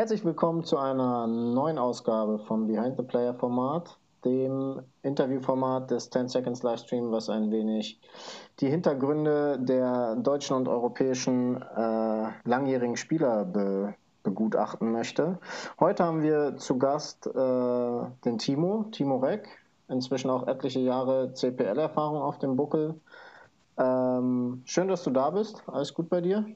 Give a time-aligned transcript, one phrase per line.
[0.00, 6.28] Herzlich willkommen zu einer neuen Ausgabe vom Behind the Player Format, dem Interviewformat des 10
[6.28, 8.00] Seconds Livestream, was ein wenig
[8.60, 15.38] die Hintergründe der deutschen und europäischen äh, langjährigen Spieler be begutachten möchte.
[15.78, 17.30] Heute haben wir zu Gast äh,
[18.24, 19.48] den Timo, Timo Reck,
[19.88, 22.98] inzwischen auch etliche Jahre CPL-Erfahrung auf dem Buckel.
[23.76, 25.62] Ähm, schön, dass du da bist.
[25.66, 26.46] Alles gut bei dir?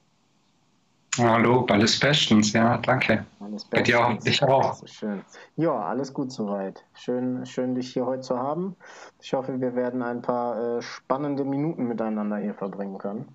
[1.18, 3.24] Hallo, alles bestens, ja, danke.
[3.38, 3.70] Alles bestens.
[3.70, 4.86] Bei dir auch, ich auch.
[4.86, 5.24] Schön.
[5.56, 6.84] Ja, alles gut soweit.
[6.95, 8.74] Schön, schön, dich hier heute zu haben.
[9.22, 13.28] Ich hoffe, wir werden ein paar äh, spannende Minuten miteinander hier verbringen können.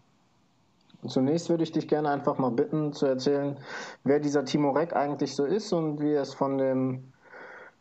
[1.01, 3.55] Und zunächst würde ich dich gerne einfach mal bitten zu erzählen,
[4.03, 7.13] wer dieser Timo Reck eigentlich so ist und wie es von dem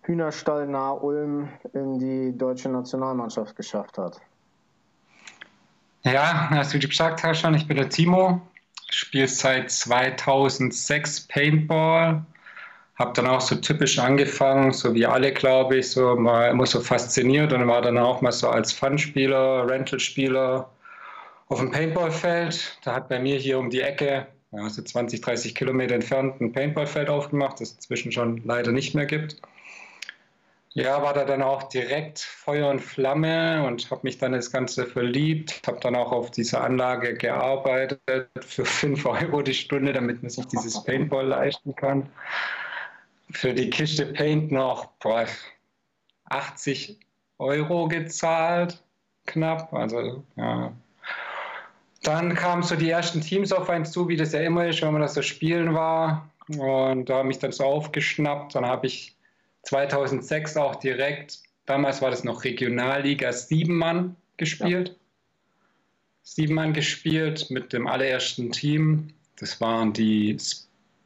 [0.03, 4.21] Hühnerstall nahe Ulm in die deutsche Nationalmannschaft geschafft hat.
[6.05, 8.41] Ja, als du gesagt hast schon, ich bin der Timo,
[8.91, 12.25] spiele seit 2006 Paintball.
[12.97, 16.81] Habe dann auch so typisch angefangen, so wie alle, glaube ich, so mal immer so
[16.81, 20.69] fasziniert und war dann auch mal so als Fun-Spieler, Rental-Spieler
[21.49, 22.79] auf dem Paintballfeld.
[22.83, 26.53] Da hat bei mir hier um die Ecke, ja, so 20, 30 Kilometer entfernt, ein
[26.53, 29.37] Paintballfeld aufgemacht, das inzwischen schon leider nicht mehr gibt.
[30.79, 34.87] Ja, war da dann auch direkt Feuer und Flamme und habe mich dann das Ganze
[34.87, 35.61] verliebt.
[35.67, 38.01] Habe dann auch auf dieser Anlage gearbeitet
[38.41, 42.09] für 5 Euro die Stunde, damit man sich dieses Paintball leisten kann.
[43.33, 45.27] Für die Kiste Paint noch boah,
[46.27, 46.97] 80
[47.39, 48.81] Euro gezahlt,
[49.27, 49.73] knapp.
[49.73, 50.73] Also ja.
[52.05, 54.93] Dann kamen so die ersten Teams auf einen zu, wie das ja immer ist, wenn
[54.93, 56.31] man das so spielen war.
[56.57, 58.55] Und da habe ich dann so aufgeschnappt.
[58.55, 59.18] Dann habe ich
[59.63, 64.89] 2006 auch direkt, damals war das noch Regionalliga, sieben Mann gespielt.
[64.89, 64.95] Ja.
[66.23, 69.09] Sieben Mann gespielt mit dem allerersten Team.
[69.37, 70.37] Das waren die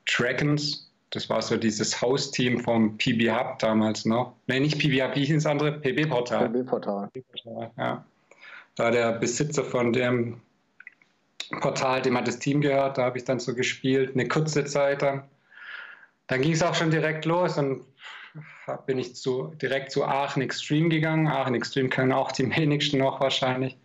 [0.06, 0.90] Dragons.
[1.10, 4.34] Das war so dieses Hausteam vom PB Hub damals noch.
[4.46, 5.72] Nein, nicht PB Hub, wie hieß das andere?
[5.72, 6.48] PB Portal.
[6.48, 7.08] PB Portal.
[7.76, 8.04] Ja.
[8.74, 10.40] Da der Besitzer von dem
[11.60, 15.02] Portal, dem hat das Team gehört, da habe ich dann so gespielt, eine kurze Zeit
[15.02, 15.24] dann.
[16.28, 17.84] Dann ging es auch schon direkt los und
[18.86, 21.26] bin ich zu, direkt zu Aachen Extreme gegangen.
[21.26, 23.76] Aachen Extreme kennen auch die wenigsten noch wahrscheinlich.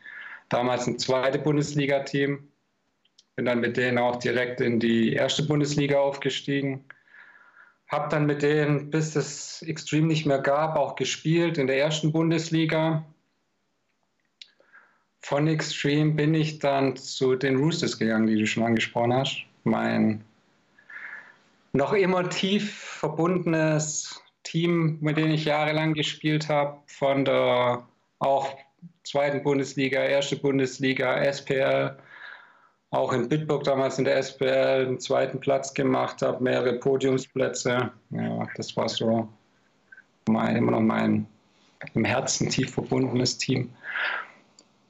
[0.50, 2.48] Damals ein zweites Bundesliga-Team.
[3.36, 6.86] Bin dann mit denen auch direkt in die erste Bundesliga aufgestiegen.
[7.88, 12.12] Hab dann mit denen, bis es Extreme nicht mehr gab, auch gespielt in der ersten
[12.12, 13.06] Bundesliga.
[15.22, 19.44] Von Extreme bin ich dann zu den Roosters gegangen, die du schon angesprochen hast.
[19.64, 20.24] Mein
[21.74, 27.86] noch immer tief verbundenes Team, mit dem ich jahrelang gespielt habe, von der
[28.20, 28.56] auch
[29.04, 31.98] zweiten Bundesliga, erste Bundesliga, SPL,
[32.92, 37.92] auch in Bitburg damals in der SPL einen zweiten Platz gemacht habe, mehrere Podiumsplätze.
[38.12, 39.28] Ja, das war so
[40.30, 41.28] mein, immer noch mein
[41.94, 43.70] im Herzen tief verbundenes Team.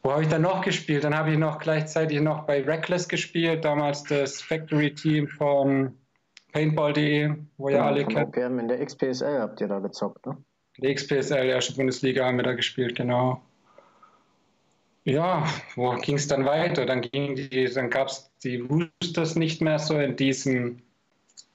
[0.04, 1.04] Wo habe ich dann noch gespielt?
[1.04, 5.98] Dann habe ich noch gleichzeitig noch bei Reckless gespielt, damals das Factory Team von
[6.58, 8.26] Paintball.de, wo ja, alle kennen.
[8.26, 10.38] OPM in der XPSL habt ihr da gezockt, ne?
[10.78, 13.42] Die XPSL, erste Bundesliga, haben wir da gespielt, genau.
[15.04, 15.46] Ja,
[15.76, 16.88] wo ging es dann weiter?
[16.88, 20.82] Dann, dann gab es die Roosters nicht mehr so in diesem,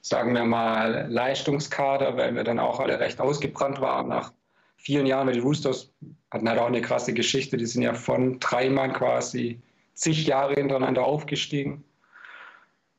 [0.01, 4.33] sagen wir mal, Leistungskader, weil wir dann auch alle recht ausgebrannt waren nach
[4.77, 5.93] vielen Jahren, weil die Roosters
[6.31, 7.57] hatten halt auch eine krasse Geschichte.
[7.57, 9.61] Die sind ja von drei Mann quasi
[9.95, 11.83] zig Jahre hintereinander aufgestiegen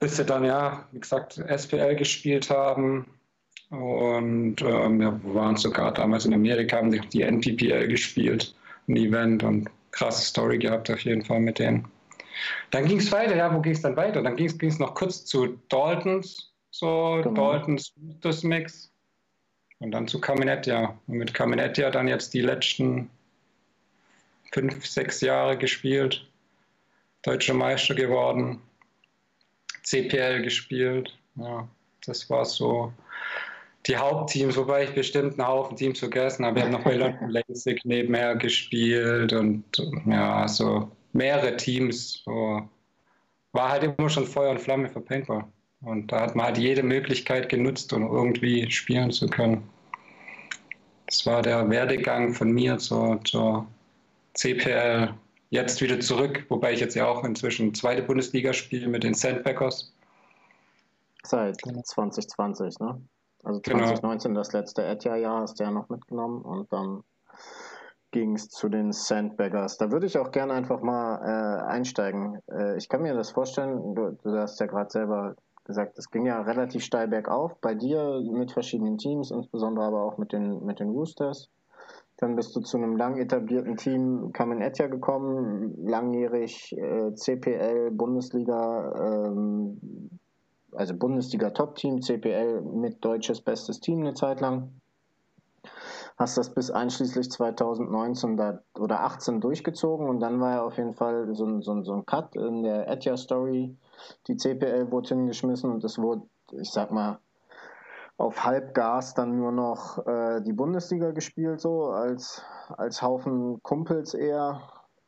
[0.03, 3.07] bis sie dann ja, wie gesagt, SPL gespielt haben.
[3.69, 8.53] Und ähm, wir waren sogar damals in Amerika, haben die NPPL gespielt,
[8.89, 11.87] ein Event und krasse Story gehabt auf jeden Fall mit denen.
[12.71, 14.21] Dann ging es weiter, ja, wo ging es dann weiter?
[14.21, 17.53] Dann ging es noch kurz zu Daltons, so genau.
[17.53, 18.91] Daltons das Mix.
[19.79, 20.99] Und dann zu Caminettia.
[21.07, 23.09] Und mit Caminettia dann jetzt die letzten
[24.51, 26.27] fünf, sechs Jahre gespielt.
[27.21, 28.59] Deutscher Meister geworden.
[29.83, 31.17] CPL gespielt.
[31.35, 31.67] Ja,
[32.05, 32.91] das war so
[33.85, 36.59] die Hauptteams, wobei ich bestimmt einen Haufen Teams vergessen habe.
[36.59, 39.63] Ich habe noch bei London Lasik nebenher gespielt und
[40.05, 42.23] ja, so mehrere Teams.
[42.25, 42.67] So.
[43.51, 45.45] War halt immer schon Feuer und Flamme für Paintball.
[45.81, 49.69] Und da hat man halt jede Möglichkeit genutzt, um irgendwie spielen zu können.
[51.07, 53.67] Das war der Werdegang von mir zur, zur
[54.33, 55.13] CPL
[55.53, 59.93] jetzt wieder zurück, wobei ich jetzt ja auch inzwischen zweite Bundesliga spiele mit den Sandpackers.
[61.23, 62.99] Seit 2020, ne?
[63.43, 64.39] Also 2019 genau.
[64.39, 67.03] das letzte Etja-Jahr hast du ja noch mitgenommen und dann
[68.11, 69.77] ging es zu den Sandbaggers.
[69.77, 72.39] Da würde ich auch gerne einfach mal äh, einsteigen.
[72.51, 75.35] Äh, ich kann mir das vorstellen, du, du hast ja gerade selber
[75.65, 80.17] gesagt, es ging ja relativ steil bergauf bei dir mit verschiedenen Teams, insbesondere aber auch
[80.17, 81.49] mit den, mit den Roosters.
[82.17, 89.27] Dann bist du zu einem lang etablierten Team Kamen Etja gekommen, langjährig äh, CPL, Bundesliga,
[89.27, 89.79] ähm,
[90.71, 94.71] also Bundesliga Top-Team, CPL mit deutsches bestes Team eine Zeit lang.
[96.17, 100.93] Hast das bis einschließlich 2019 da, oder 18 durchgezogen und dann war ja auf jeden
[100.93, 103.75] Fall so, so, so ein Cut in der Etja-Story.
[104.27, 106.21] Die CPL wurde hingeschmissen und es wurde,
[106.51, 107.19] ich sag mal,
[108.17, 114.61] auf Halbgas dann nur noch äh, die Bundesliga gespielt, so als, als Haufen Kumpels eher.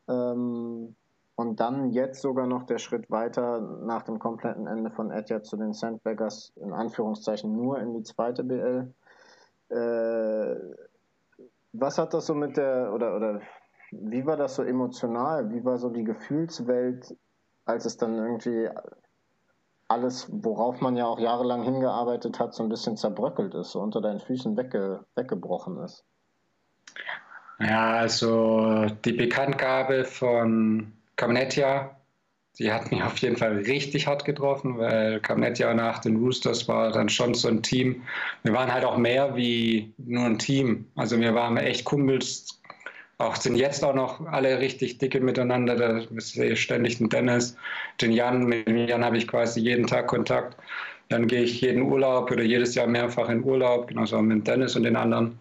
[0.07, 0.95] Ähm,
[1.37, 5.57] und dann jetzt sogar noch der Schritt weiter nach dem kompletten Ende von Etihad zu
[5.57, 8.93] den Sandbaggers, in Anführungszeichen nur in die zweite BL.
[9.69, 10.55] Äh,
[11.73, 13.41] was hat das so mit der, oder, oder
[13.91, 15.51] wie war das so emotional?
[15.51, 17.17] Wie war so die Gefühlswelt,
[17.65, 18.69] als es dann irgendwie
[19.87, 24.01] alles, worauf man ja auch jahrelang hingearbeitet hat, so ein bisschen zerbröckelt ist, so unter
[24.01, 26.03] deinen Füßen wegge, weggebrochen ist?
[27.59, 31.95] Ja, also die Bekanntgabe von Camnetia,
[32.57, 36.91] die hat mich auf jeden Fall richtig hart getroffen, weil Camnetia nach den Roosters war
[36.91, 38.03] dann schon so ein Team.
[38.43, 40.85] Wir waren halt auch mehr wie nur ein Team.
[40.95, 42.61] Also wir waren echt Kumpels,
[43.17, 45.75] auch sind jetzt auch noch alle richtig dicke miteinander.
[45.75, 47.55] Da sehe ich ständig den Dennis,
[48.01, 48.45] den Jan.
[48.45, 50.57] Mit dem Jan habe ich quasi jeden Tag Kontakt.
[51.09, 54.83] Dann gehe ich jeden Urlaub oder jedes Jahr mehrfach in Urlaub, genauso mit Dennis und
[54.83, 55.39] den anderen.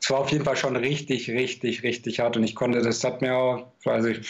[0.00, 3.20] Es war auf jeden Fall schon richtig, richtig, richtig hart und ich konnte, das hat
[3.22, 4.28] mir auch, also ich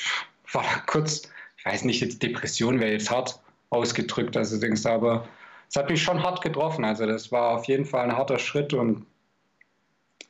[0.53, 1.29] war kurz,
[1.59, 5.29] ich weiß nicht, jetzt Depression wäre jetzt hart ausgedrückt, also denkst aber
[5.69, 6.85] es hat mich schon hart getroffen.
[6.85, 9.05] Also das war auf jeden Fall ein harter Schritt und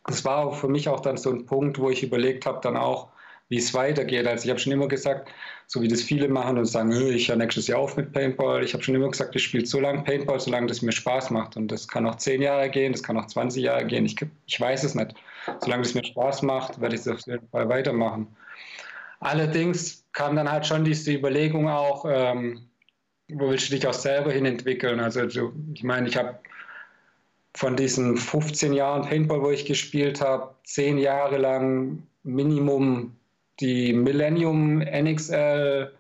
[0.07, 3.09] das war für mich auch dann so ein Punkt, wo ich überlegt habe, dann auch,
[3.49, 4.27] wie es weitergeht.
[4.27, 5.29] Also ich habe schon immer gesagt,
[5.67, 8.65] so wie das viele machen und sagen, ich höre nächstes Jahr auf mit Paintball.
[8.65, 11.57] Ich habe schon immer gesagt, ich spiele so lange Paintball, solange das mir Spaß macht.
[11.57, 14.05] Und das kann auch zehn Jahre gehen, das kann auch 20 Jahre gehen.
[14.05, 14.17] Ich,
[14.47, 15.15] ich weiß es nicht.
[15.61, 18.27] Solange es mir Spaß macht, werde ich es auf jeden Fall weitermachen.
[19.21, 22.69] Allerdings kam dann halt schon diese Überlegung auch, ähm,
[23.29, 25.01] wo willst du dich auch selber hin entwickeln?
[25.01, 26.39] Also ich meine, ich habe
[27.57, 33.17] von diesen 15 Jahren Paintball, wo ich gespielt habe, zehn Jahre lang Minimum
[33.61, 35.91] die Millennium NXL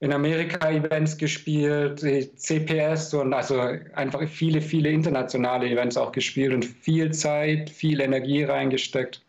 [0.00, 3.60] in Amerika Events gespielt, CPS und also
[3.94, 9.22] einfach viele, viele internationale Events auch gespielt und viel Zeit, viel Energie reingesteckt,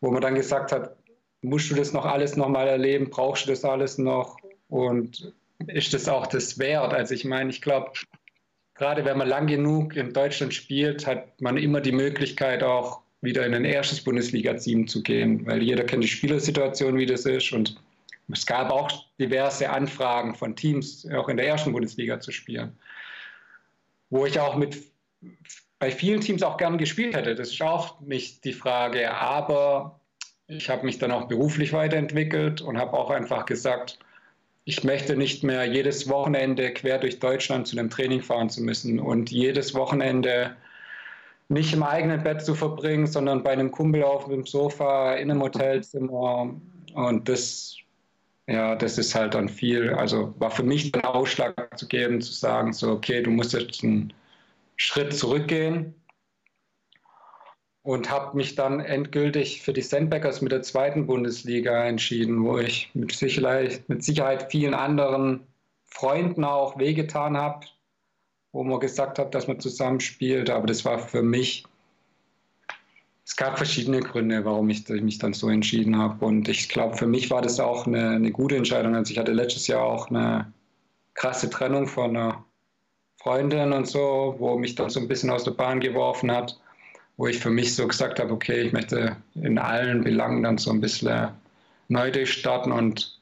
[0.00, 0.96] wo man dann gesagt hat,
[1.42, 4.38] musst du das noch alles nochmal erleben, brauchst du das alles noch
[4.70, 5.34] und
[5.66, 6.94] ist das auch das wert?
[6.94, 7.92] Also ich meine, ich glaube,
[8.80, 13.44] gerade wenn man lang genug in Deutschland spielt, hat man immer die Möglichkeit auch wieder
[13.44, 17.76] in ein erstes Bundesliga-Team zu gehen, weil jeder kennt die Spielersituation, wie das ist und
[18.32, 22.72] es gab auch diverse Anfragen von Teams, auch in der ersten Bundesliga zu spielen,
[24.08, 24.78] wo ich auch mit
[25.78, 27.34] bei vielen Teams auch gern gespielt hätte.
[27.34, 30.00] Das ist auch nicht die Frage, aber
[30.46, 33.98] ich habe mich dann auch beruflich weiterentwickelt und habe auch einfach gesagt,
[34.64, 39.00] ich möchte nicht mehr jedes Wochenende quer durch Deutschland zu einem Training fahren zu müssen
[39.00, 40.56] und jedes Wochenende
[41.48, 45.42] nicht im eigenen Bett zu verbringen, sondern bei einem Kumpel auf dem Sofa in einem
[45.42, 46.54] Hotelzimmer.
[46.94, 47.76] Und das,
[48.46, 49.92] ja, das ist halt dann viel.
[49.94, 53.82] Also war für mich den Ausschlag zu geben, zu sagen, so, okay, du musst jetzt
[53.82, 54.12] einen
[54.76, 55.94] Schritt zurückgehen
[57.82, 62.90] und habe mich dann endgültig für die Sandbaggers mit der zweiten Bundesliga entschieden, wo ich
[62.94, 65.46] mit Sicherheit, mit Sicherheit vielen anderen
[65.86, 67.66] Freunden auch wehgetan habe,
[68.52, 70.50] wo man gesagt hat, dass man zusammenspielt.
[70.50, 71.64] Aber das war für mich,
[73.24, 76.24] es gab verschiedene Gründe, warum ich mich dann so entschieden habe.
[76.24, 78.94] Und ich glaube, für mich war das auch eine, eine gute Entscheidung.
[78.94, 80.52] Also ich hatte letztes Jahr auch eine
[81.14, 82.44] krasse Trennung von einer
[83.16, 86.60] Freundin und so, wo mich dann so ein bisschen aus der Bahn geworfen hat
[87.20, 90.70] wo ich für mich so gesagt habe, okay, ich möchte in allen Belangen dann so
[90.70, 91.28] ein bisschen
[91.88, 93.20] neu durchstarten und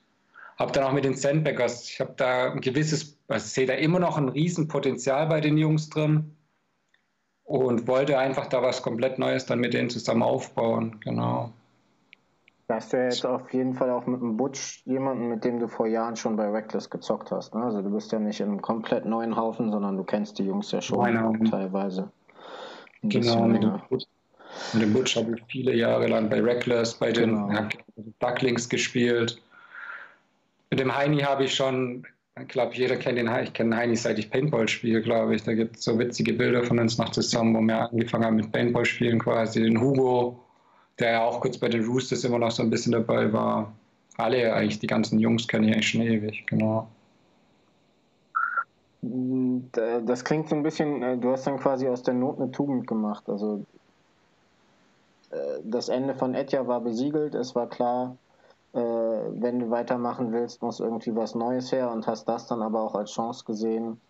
[0.56, 3.74] habe dann auch mit den Sandbaggers, ich habe da ein gewisses, also ich sehe da
[3.74, 6.36] immer noch ein Riesenpotenzial bei den Jungs drin
[7.42, 11.52] und wollte einfach da was komplett Neues dann mit denen zusammen aufbauen, genau.
[12.68, 15.58] Da hast du ja jetzt auf jeden Fall auch mit dem Butch jemanden, mit dem
[15.58, 17.52] du vor Jahren schon bei Reckless gezockt hast.
[17.52, 17.64] Ne?
[17.64, 20.70] Also du bist ja nicht in einem komplett neuen Haufen, sondern du kennst die Jungs
[20.70, 22.12] ja schon teilweise.
[23.02, 24.06] Genau, mit dem, Butch,
[24.72, 27.68] mit dem Butch habe ich viele Jahre lang bei Reckless, bei den genau.
[28.18, 29.40] Ducklings gespielt.
[30.70, 32.04] Mit dem Heini habe ich schon,
[32.40, 35.44] ich glaube, jeder kennt den Heini, ich kenne Heini seit ich Paintball spiele, glaube ich.
[35.44, 38.52] Da gibt es so witzige Bilder von uns noch zusammen, wo wir angefangen haben mit
[38.52, 39.62] Paintball spielen quasi.
[39.62, 40.40] Den Hugo,
[40.98, 43.72] der ja auch kurz bei den Roosters immer noch so ein bisschen dabei war.
[44.16, 46.88] Alle eigentlich, die ganzen Jungs kenne ich eigentlich schon ewig, genau.
[49.00, 52.86] Das klingt so ein bisschen, äh, du hast dann quasi aus der Not eine Tugend
[52.86, 53.28] gemacht.
[53.28, 53.64] Also
[55.30, 58.16] äh, das Ende von Etja war besiegelt, es war klar,
[58.72, 62.80] äh, wenn du weitermachen willst, muss irgendwie was Neues her und hast das dann aber
[62.82, 64.00] auch als Chance gesehen,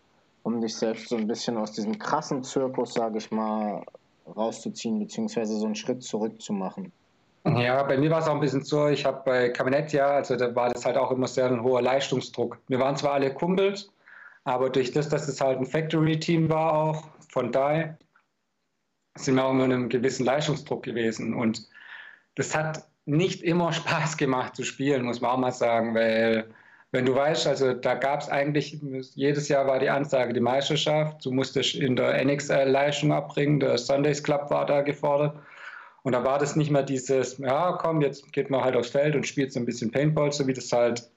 [0.43, 3.83] um dich selbst so ein bisschen aus diesem krassen Zirkus, sage ich mal,
[4.35, 6.91] rauszuziehen, beziehungsweise so einen Schritt zurück zu machen.
[7.45, 10.35] Ja, bei mir war es auch ein bisschen so, ich habe bei Kabinett ja, also
[10.35, 12.59] da war das halt auch immer sehr ein hoher Leistungsdruck.
[12.67, 13.89] Wir waren zwar alle Kumpels,
[14.43, 17.97] aber durch das, dass es halt ein Factory-Team war auch von DAI,
[19.15, 21.33] sind wir auch in einem gewissen Leistungsdruck gewesen.
[21.33, 21.67] Und
[22.35, 26.49] das hat nicht immer Spaß gemacht zu spielen, muss man auch mal sagen, weil
[26.91, 28.79] wenn du weißt, also da gab es eigentlich,
[29.13, 33.77] jedes Jahr war die Ansage die Meisterschaft, du musstest in der NXL Leistung abbringen, der
[33.77, 35.37] Sundays Club war da gefordert.
[36.01, 39.15] Und da war das nicht mehr dieses, ja komm, jetzt geht man halt aufs Feld
[39.15, 41.11] und spielt so ein bisschen Paintball, so wie das halt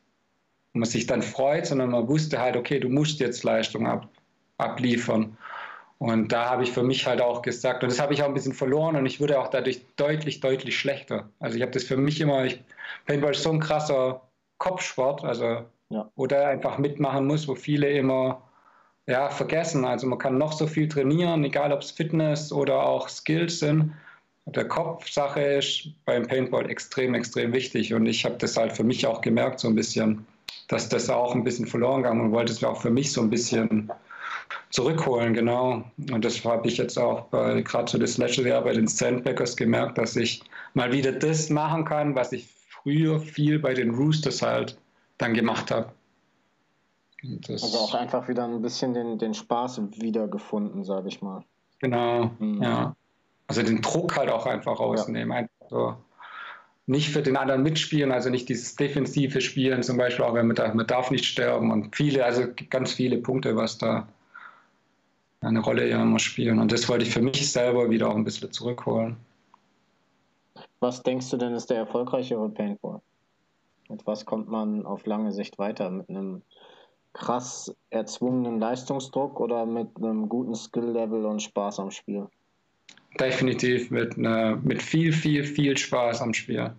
[0.73, 4.09] man sich dann freut, sondern man wusste halt, okay, du musst jetzt Leistung ab,
[4.59, 5.37] abliefern.
[5.99, 8.35] Und da habe ich für mich halt auch gesagt, und das habe ich auch ein
[8.35, 11.29] bisschen verloren und ich wurde auch dadurch deutlich, deutlich schlechter.
[11.39, 12.61] Also ich habe das für mich immer, ich,
[13.07, 14.21] Paintball ist so ein krasser
[14.59, 16.11] Kopfsport, also ja.
[16.17, 18.43] wo der einfach mitmachen muss, wo viele immer
[19.07, 19.85] ja, vergessen.
[19.85, 23.93] Also man kann noch so viel trainieren, egal ob es Fitness oder auch Skills sind.
[24.47, 27.95] Der Kopfsache ist beim Paintball extrem, extrem wichtig.
[27.95, 30.27] Und ich habe das halt für mich auch gemerkt, so ein bisschen
[30.73, 33.31] dass das auch ein bisschen verloren gegangen und wollte es auch für mich so ein
[33.31, 33.91] bisschen
[34.71, 35.85] zurückholen, genau.
[36.11, 39.57] Und das habe ich jetzt auch bei, gerade so das letzte Jahr bei den Sandbaggers
[39.57, 40.43] gemerkt, dass ich
[40.75, 44.79] mal wieder das machen kann, was ich früher viel bei den Roosters halt
[45.19, 45.93] dann gemacht habe.
[47.49, 51.45] also auch einfach wieder ein bisschen den, den Spaß wiedergefunden, sage ich mal.
[51.81, 52.63] Genau, mhm.
[52.63, 52.97] ja.
[53.47, 55.31] Also den Druck halt auch einfach rausnehmen.
[55.31, 55.37] Ja.
[55.37, 55.97] Einfach so
[56.87, 60.77] nicht für den anderen mitspielen, also nicht dieses defensive Spielen zum Beispiel, auch wenn man,
[60.77, 64.09] man darf nicht sterben und viele, also ganz viele Punkte, was da
[65.41, 66.59] eine Rolle ja immer spielen.
[66.59, 69.17] Und das wollte ich für mich selber wieder auch ein bisschen zurückholen.
[70.81, 73.01] Was denkst du denn ist der erfolgreichere Paintball?
[73.89, 75.91] Mit was kommt man auf lange Sicht weiter?
[75.91, 76.43] Mit einem
[77.13, 82.27] krass erzwungenen Leistungsdruck oder mit einem guten Skill-Level und Spaß am Spiel?
[83.19, 86.73] Definitiv mit, ne, mit viel, viel, viel Spaß am Spiel.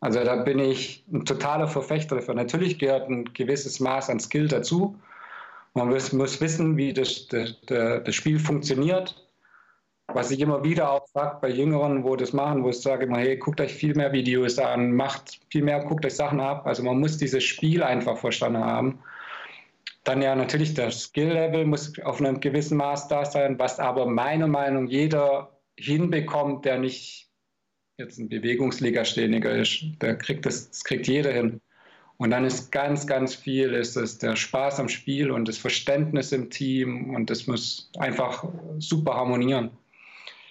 [0.00, 2.36] Also da bin ich ein totaler Verfechter davon.
[2.36, 4.96] Natürlich gehört ein gewisses Maß an Skill dazu.
[5.74, 9.22] Man muss, muss wissen, wie das, das, das Spiel funktioniert.
[10.08, 13.18] Was ich immer wieder auch sage bei Jüngeren, wo das machen, wo ich sage immer,
[13.18, 16.66] hey, guckt euch viel mehr Videos an, macht viel mehr, guckt euch Sachen ab.
[16.66, 19.00] Also man muss dieses Spiel einfach verstanden haben.
[20.04, 24.46] Dann ja natürlich das Skill-Level muss auf einem gewissen Maß da sein, was aber meiner
[24.46, 27.28] Meinung nach jeder hinbekommt, der nicht
[27.98, 29.84] jetzt ein Bewegungslegastehniger ist.
[30.00, 31.60] Der kriegt das, das kriegt jeder hin.
[32.18, 36.32] Und dann ist ganz, ganz viel, ist es der Spaß am Spiel und das Verständnis
[36.32, 38.44] im Team und das muss einfach
[38.78, 39.70] super harmonieren.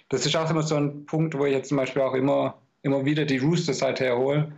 [0.08, 3.04] Das ist auch immer so ein Punkt, wo ich jetzt zum Beispiel auch immer, immer
[3.04, 4.52] wieder die Roosters halt herhole.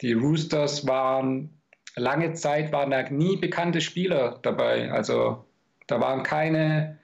[0.00, 1.50] Die Roosters waren,
[1.94, 4.90] lange Zeit waren da nie bekannte Spieler dabei.
[4.90, 5.44] Also
[5.86, 6.98] da waren keine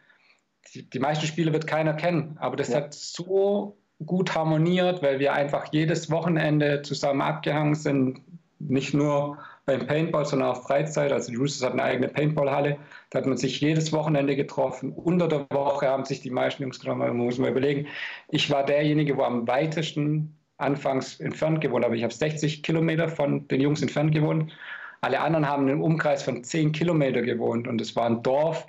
[0.73, 2.77] die, die meisten Spiele wird keiner kennen, aber das ja.
[2.77, 8.21] hat so gut harmoniert, weil wir einfach jedes Wochenende zusammen abgehangen sind,
[8.59, 11.13] nicht nur beim Paintball, sondern auch Freizeit.
[11.13, 12.79] Also die Roosters hatten eine eigene Paintballhalle.
[13.11, 14.93] Da hat man sich jedes Wochenende getroffen.
[14.93, 16.99] Unter der Woche haben sich die meisten Jungs getroffen.
[16.99, 17.87] Man muss mal überlegen.
[18.29, 21.97] Ich war derjenige, wo am weitesten anfangs entfernt gewohnt habe.
[21.97, 24.53] Ich habe 60 Kilometer von den Jungs entfernt gewohnt.
[25.01, 27.67] Alle anderen haben einen Umkreis von 10 Kilometer gewohnt.
[27.67, 28.67] Und es war ein Dorf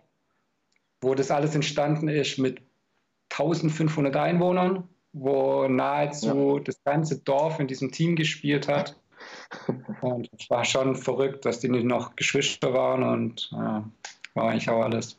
[1.05, 2.62] wo das alles entstanden ist mit
[3.29, 6.63] 1500 Einwohnern, wo nahezu ja.
[6.63, 8.95] das ganze Dorf in diesem Team gespielt hat.
[10.01, 13.83] Und es war schon verrückt, dass die nicht noch Geschwister waren und ja,
[14.33, 15.15] war eigentlich auch alles.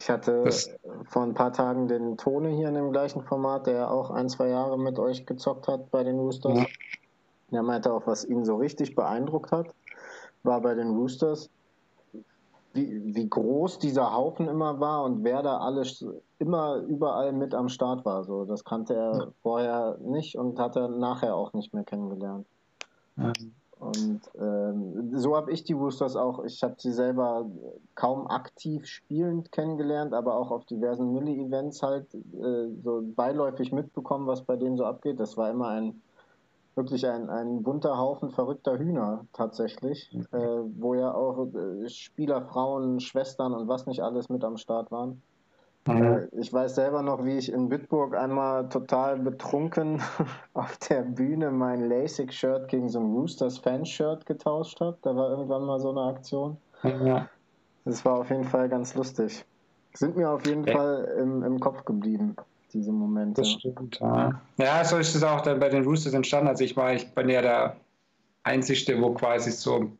[0.00, 0.70] Ich hatte das,
[1.04, 4.48] vor ein paar Tagen den Tone hier in dem gleichen Format, der auch ein, zwei
[4.48, 6.58] Jahre mit euch gezockt hat bei den Roosters.
[6.58, 6.66] Ja.
[7.52, 9.72] Der meinte auch, was ihn so richtig beeindruckt hat,
[10.42, 11.48] war bei den Roosters,
[12.76, 16.04] wie, wie groß dieser Haufen immer war und wer da alles
[16.38, 18.24] immer überall mit am Start war.
[18.24, 19.26] So, das kannte er ja.
[19.42, 22.46] vorher nicht und hat er nachher auch nicht mehr kennengelernt.
[23.16, 23.32] Ja.
[23.78, 27.46] Und ähm, so habe ich die Roosters auch, ich habe sie selber
[27.94, 34.42] kaum aktiv spielend kennengelernt, aber auch auf diversen Milli-Events halt äh, so beiläufig mitbekommen, was
[34.42, 35.20] bei denen so abgeht.
[35.20, 36.00] Das war immer ein
[36.76, 40.26] wirklich ein, ein bunter Haufen verrückter Hühner tatsächlich, mhm.
[40.32, 44.90] äh, wo ja auch äh, Spieler, Frauen, Schwestern und was nicht alles mit am Start
[44.90, 45.22] waren.
[45.86, 46.02] Mhm.
[46.02, 50.02] Äh, ich weiß selber noch, wie ich in Bitburg einmal total betrunken
[50.54, 54.98] auf der Bühne mein LASIK-Shirt gegen so ein Roosters-Fan-Shirt getauscht habe.
[55.02, 56.58] Da war irgendwann mal so eine Aktion.
[56.82, 57.28] Ja.
[57.84, 59.44] Das war auf jeden Fall ganz lustig.
[59.94, 60.76] Sind mir auf jeden ja.
[60.76, 62.36] Fall im, im Kopf geblieben,
[62.76, 63.40] diese Momente.
[63.40, 64.40] Das stimmt, ja.
[64.58, 66.48] Ja, so ist es auch dann bei den Roosters entstanden.
[66.48, 67.76] Also ich war, ich bin ja der
[68.42, 69.90] Einzige, wo quasi so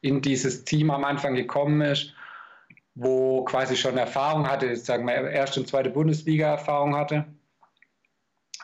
[0.00, 2.12] in dieses Team am Anfang gekommen ist,
[2.94, 7.26] wo quasi schon Erfahrung hatte, sagen wir, erste und zweite Bundesliga-Erfahrung hatte.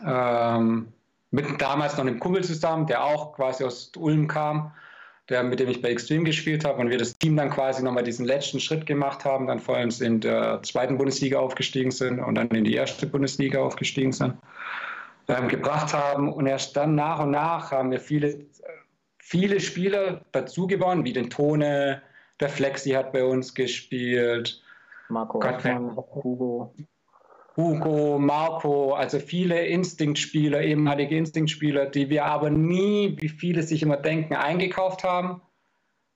[0.04, 0.88] Ähm,
[1.30, 4.72] mit damals noch einem Kumpel zusammen, der auch quasi aus Ulm kam
[5.32, 8.04] der, mit dem ich bei Extreme gespielt habe und wir das Team dann quasi nochmal
[8.04, 12.36] diesen letzten Schritt gemacht haben, dann vor allem in der zweiten Bundesliga aufgestiegen sind und
[12.36, 14.34] dann in die erste Bundesliga aufgestiegen sind,
[15.28, 16.32] ähm, gebracht haben.
[16.32, 18.46] Und erst dann nach und nach haben wir viele,
[19.18, 22.02] viele Spieler dazu gewonnen, wie den Tone,
[22.38, 24.62] der Flexi hat bei uns gespielt.
[25.08, 26.74] Marco Gott, Hugo.
[27.56, 33.98] Hugo, Marco, also viele Instinktspieler, ehemalige Instinktspieler, die wir aber nie, wie viele sich immer
[33.98, 35.42] denken, eingekauft haben,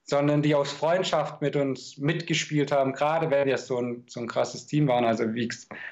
[0.05, 4.29] sondern die aus Freundschaft mit uns mitgespielt haben, gerade weil wir so ein, so ein
[4.29, 5.05] krasses Team waren.
[5.05, 5.49] Also wie,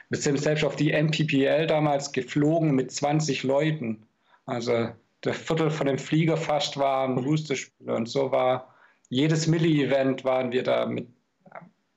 [0.08, 4.06] wir sind selbst auf die MPPL damals geflogen mit 20 Leuten.
[4.46, 4.88] Also
[5.24, 8.74] der Viertel von dem Flieger fast waren Boosterspieler und so war
[9.08, 11.08] jedes Milli-Event waren wir da mit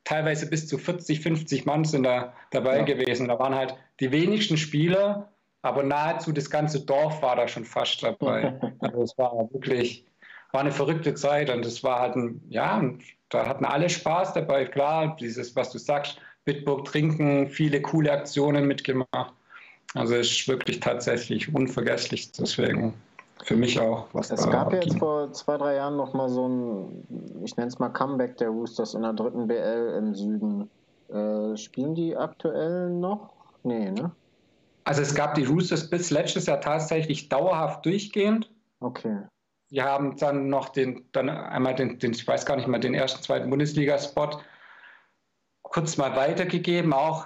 [0.08, 2.84] teilweise bis zu 40, 50 Mann sind da dabei ja.
[2.86, 3.28] gewesen.
[3.28, 5.30] Da waren halt die wenigsten Spieler,
[5.64, 8.58] aber nahezu das ganze Dorf war da schon fast dabei.
[8.80, 10.06] also es war wirklich,
[10.54, 12.82] war eine verrückte Zeit und es war halt ein, ja,
[13.28, 14.64] da hatten alle Spaß dabei.
[14.64, 19.34] Klar, dieses, was du sagst, Bitburg trinken, viele coole Aktionen mitgemacht.
[19.94, 22.32] Also es ist wirklich tatsächlich unvergesslich.
[22.32, 22.94] Deswegen
[23.44, 24.08] für mich auch.
[24.14, 27.70] Was es gab ja jetzt vor zwei, drei Jahren noch mal so ein, ich nenne
[27.70, 30.70] es mal Comeback der Roosters in der dritten BL im Süden.
[31.10, 33.34] Äh, spielen die aktuell noch?
[33.64, 34.12] Nee, ne?
[34.84, 38.50] Also es gab die Roosters bis letztes Jahr tatsächlich dauerhaft durchgehend.
[38.80, 39.18] Okay.
[39.70, 42.94] Wir haben dann noch den, dann einmal den, den ich weiß gar nicht mal, den
[42.94, 44.40] ersten, zweiten Bundesliga-Spot
[45.64, 47.26] kurz mal weitergegeben, auch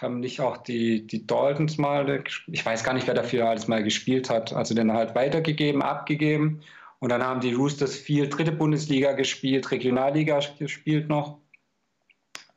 [0.00, 3.82] haben nicht auch die, die Daltons mal, ich weiß gar nicht, wer dafür alles mal
[3.82, 6.60] gespielt hat, also den halt weitergegeben, abgegeben.
[7.00, 11.38] Und dann haben die Roosters viel dritte Bundesliga gespielt, Regionalliga gespielt noch,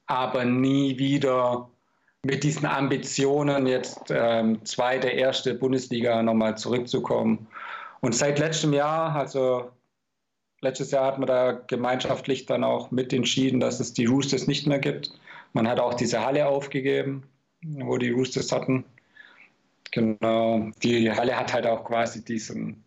[0.06, 1.70] aber nie wieder
[2.24, 7.48] mit diesen Ambitionen, jetzt ähm, zweite, erste Bundesliga nochmal zurückzukommen.
[8.02, 9.72] Und seit letztem Jahr, also
[10.62, 14.68] letztes Jahr hat man da gemeinschaftlich dann auch mit entschieden, dass es die Roosters nicht
[14.68, 15.12] mehr gibt.
[15.58, 17.24] Man hat auch diese Halle aufgegeben,
[17.64, 18.86] wo die Roosters hatten.
[19.90, 20.70] Genau.
[20.84, 22.84] Die Halle hat halt auch quasi diesen,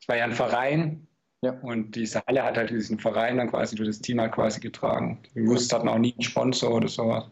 [0.00, 1.04] es war ja ein Verein.
[1.42, 1.58] Ja.
[1.62, 5.18] Und diese Halle hat halt diesen Verein dann quasi durch das Team halt quasi getragen.
[5.34, 7.24] Die Roosters hatten auch nie einen Sponsor oder sowas.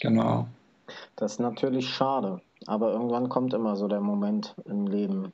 [0.00, 0.48] Genau.
[1.14, 2.40] Das ist natürlich schade.
[2.66, 5.32] Aber irgendwann kommt immer so der Moment im Leben,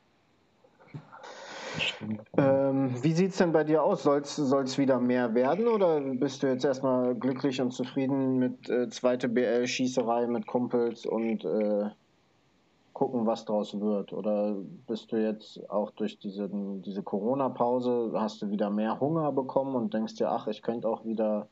[2.37, 4.03] ähm, wie sieht es denn bei dir aus?
[4.03, 8.89] Soll es wieder mehr werden oder bist du jetzt erstmal glücklich und zufrieden mit äh,
[8.89, 11.91] zweite BL-Schießerei mit Kumpels und äh,
[12.95, 14.13] gucken, was draus wird?
[14.13, 14.57] Oder
[14.87, 19.93] bist du jetzt auch durch diese, diese Corona-Pause, hast du wieder mehr Hunger bekommen und
[19.93, 21.49] denkst dir, ach, ich könnte auch wieder,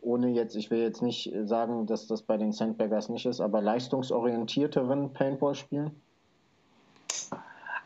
[0.00, 3.60] ohne jetzt, ich will jetzt nicht sagen, dass das bei den Sandbaggers nicht ist, aber
[3.60, 5.92] leistungsorientierteren Paintball spielen?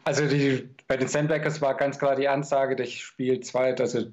[0.05, 4.07] Also die, bei den Sandbaggers war ganz klar die Ansage, ich spiele zweit, also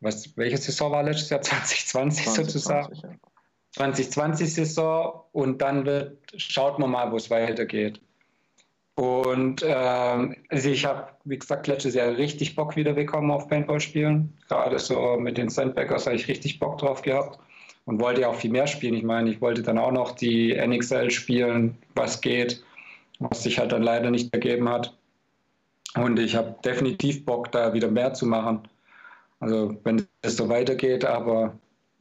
[0.00, 1.42] was, welche Saison war letztes Jahr?
[1.42, 2.94] 2020, 2020 sozusagen.
[2.94, 3.10] Ja.
[3.72, 8.00] 2020 Saison und dann wird, schaut man mal, wo es weitergeht.
[8.96, 13.80] Und ähm, also ich habe, wie gesagt, letztes Jahr richtig Bock wieder bekommen auf Paintball
[13.80, 14.36] spielen.
[14.48, 17.38] Gerade so mit den Sandbaggers habe ich richtig Bock drauf gehabt
[17.86, 18.94] und wollte ja auch viel mehr spielen.
[18.94, 22.62] Ich meine, ich wollte dann auch noch die NXL spielen, was geht,
[23.20, 24.94] was sich halt dann leider nicht ergeben hat.
[25.96, 28.62] Und ich habe definitiv Bock, da wieder mehr zu machen.
[29.40, 31.54] Also wenn es so weitergeht, aber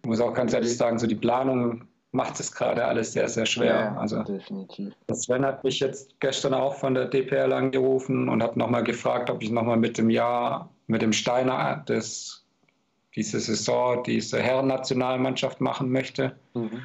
[0.03, 3.45] ich muss auch ganz ehrlich sagen, so die Planung macht es gerade alles sehr, sehr
[3.45, 3.75] schwer.
[3.75, 4.93] Ja, also definitiv.
[5.11, 9.41] Sven hat mich jetzt gestern auch von der DPL angerufen und hat nochmal gefragt, ob
[9.41, 12.43] ich nochmal mit dem Jahr, mit dem Steiner das,
[13.15, 16.35] diese Saison, diese Herren-Nationalmannschaft machen möchte.
[16.53, 16.81] Mhm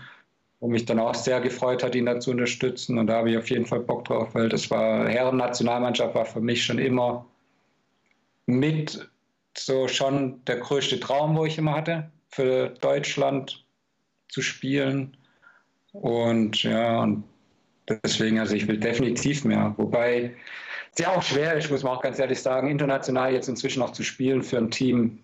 [0.64, 2.96] wo mich dann auch sehr gefreut hat, ihn da zu unterstützen.
[2.96, 6.40] Und da habe ich auf jeden Fall Bock drauf, weil das war, Herren-Nationalmannschaft war für
[6.40, 7.26] mich schon immer
[8.46, 9.06] mit
[9.54, 13.66] so schon der größte Traum, wo ich immer hatte, für Deutschland
[14.30, 15.18] zu spielen.
[15.92, 17.24] Und ja, und
[17.86, 19.74] deswegen, also ich will definitiv mehr.
[19.76, 20.34] Wobei
[20.94, 23.92] es ja auch schwer ist, muss man auch ganz ehrlich sagen, international jetzt inzwischen noch
[23.92, 25.18] zu spielen für ein Team.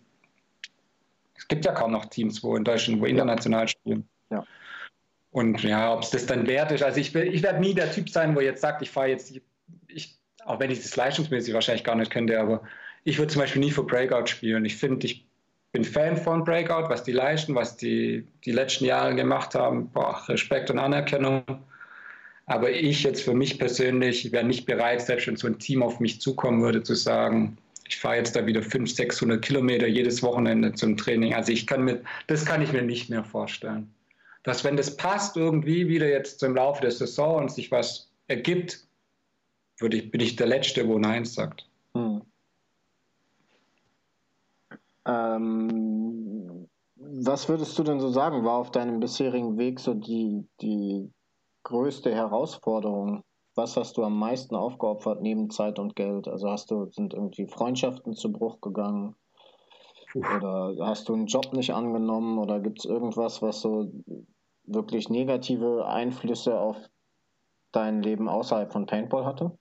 [1.35, 4.07] Es gibt ja kaum noch Teams, wo in Deutschland, wo international spielen.
[5.31, 6.83] Und ja, ob es das dann wert ist.
[6.83, 9.33] Also ich, ich werde nie der Typ sein, wo jetzt sagt, ich fahre jetzt,
[9.87, 12.63] ich, auch wenn ich das leistungsmäßig wahrscheinlich gar nicht könnte, aber
[13.05, 14.65] ich würde zum Beispiel nie für Breakout spielen.
[14.65, 15.27] Ich finde, ich
[15.73, 19.89] bin Fan von Breakout, was die leisten, was die die letzten Jahre gemacht haben.
[19.91, 21.45] Boah, Respekt und Anerkennung.
[22.47, 26.01] Aber ich jetzt für mich persönlich wäre nicht bereit, selbst wenn so ein Team auf
[26.01, 30.73] mich zukommen würde, zu sagen, ich fahre jetzt da wieder 500, 600 Kilometer jedes Wochenende
[30.73, 31.35] zum Training.
[31.35, 33.93] Also ich kann mir, das kann ich mir nicht mehr vorstellen.
[34.43, 38.87] Dass wenn das passt irgendwie wieder jetzt im Laufe der Saison und sich was ergibt,
[39.79, 41.67] würde ich, bin ich der Letzte, wo Nein sagt.
[41.95, 42.23] Hm.
[45.07, 51.11] Ähm, was würdest du denn so sagen, war auf deinem bisherigen Weg so die, die
[51.65, 53.25] größte Herausforderung?
[53.55, 56.29] Was hast du am meisten aufgeopfert neben Zeit und Geld?
[56.29, 59.17] Also hast du, sind irgendwie Freundschaften zu Bruch gegangen?
[60.15, 62.39] Oder hast du einen Job nicht angenommen?
[62.39, 63.93] Oder gibt es irgendwas, was so
[64.65, 66.77] wirklich negative Einflüsse auf
[67.73, 69.57] dein Leben außerhalb von Paintball hatte?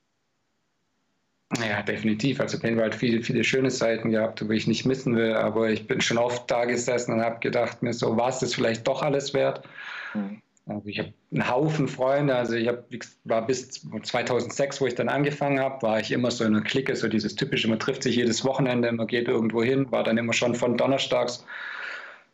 [1.58, 2.40] Ja, definitiv.
[2.40, 5.34] Also Paintball hat viele, viele schöne Seiten gehabt, wo ich nicht missen will.
[5.34, 8.54] Aber ich bin schon oft da gesessen und habe gedacht mir so, war es das
[8.54, 9.68] vielleicht doch alles wert?
[10.14, 10.42] Mhm.
[10.70, 12.36] Also ich habe einen Haufen Freunde.
[12.36, 12.86] Also ich hab,
[13.24, 16.96] war bis 2006, wo ich dann angefangen habe, war ich immer so in einer Clique,
[16.96, 20.34] so dieses typische, man trifft sich jedes Wochenende, man geht irgendwo hin, war dann immer
[20.34, 21.44] schon von Donnerstags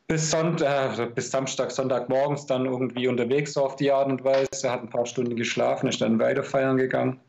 [0.07, 4.71] bis, Sonntag, äh, bis Samstag, Sonntagmorgens dann irgendwie unterwegs so auf die Art und Weise,
[4.71, 7.19] hat ein paar Stunden geschlafen, ist dann weiter feiern gegangen.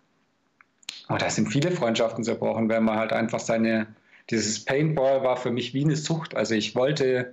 [1.09, 3.87] Aber da sind viele Freundschaften zerbrochen, weil man halt einfach seine,
[4.29, 6.37] dieses Paintball war für mich wie eine Sucht.
[6.37, 7.33] Also ich wollte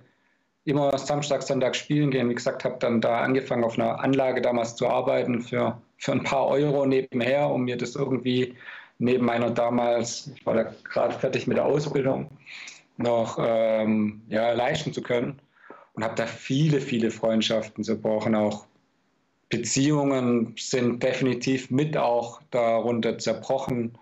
[0.66, 2.30] immer Samstag, Sonntag spielen gehen.
[2.30, 6.24] Wie gesagt, habe dann da angefangen, auf einer Anlage damals zu arbeiten für, für ein
[6.24, 8.56] paar Euro nebenher, um mir das irgendwie
[9.00, 12.30] neben meiner damals, ich war da gerade fertig mit der Ausbildung,
[12.98, 15.40] noch ähm, ja, leisten zu können.
[15.94, 18.34] Und habe da viele, viele Freundschaften zerbrochen.
[18.34, 18.66] Auch
[19.50, 23.96] Beziehungen sind definitiv mit auch darunter zerbrochen,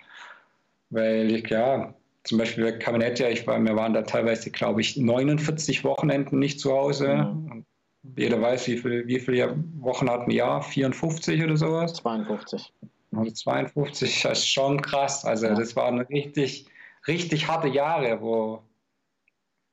[0.89, 4.97] weil ich ja zum Beispiel bei Kabinett, ich war, wir waren da teilweise, glaube ich,
[4.97, 7.33] 49 Wochenenden nicht zu Hause.
[7.33, 7.65] Mhm.
[8.15, 10.61] Jeder weiß, wie, viel, wie viele Wochen hat ein Jahr?
[10.61, 11.93] 54 oder sowas?
[11.95, 12.73] 52.
[13.11, 15.25] 52, das ist schon krass.
[15.25, 15.53] Also ja.
[15.53, 16.67] das waren richtig,
[17.07, 18.63] richtig harte Jahre, wo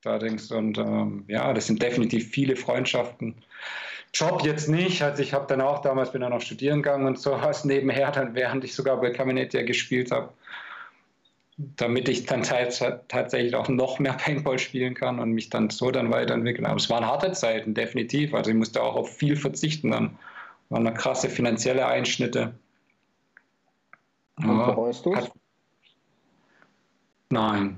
[0.02, 3.34] da denkst und ähm, ja, das sind definitiv viele Freundschaften.
[4.14, 7.18] Job jetzt nicht, also ich habe dann auch damals bin dann noch studieren gegangen und
[7.18, 10.32] sowas nebenher, dann während ich sogar bei Kabinett gespielt habe
[11.58, 16.10] damit ich dann tatsächlich auch noch mehr Paintball spielen kann und mich dann so dann
[16.10, 16.66] weiterentwickeln.
[16.66, 18.32] Aber es waren harte Zeiten, definitiv.
[18.32, 19.90] Also ich musste auch auf viel verzichten.
[19.90, 20.18] Dann
[20.68, 22.54] waren da krasse finanzielle Einschnitte.
[24.36, 25.30] Und bereust du es?
[27.30, 27.76] Nein,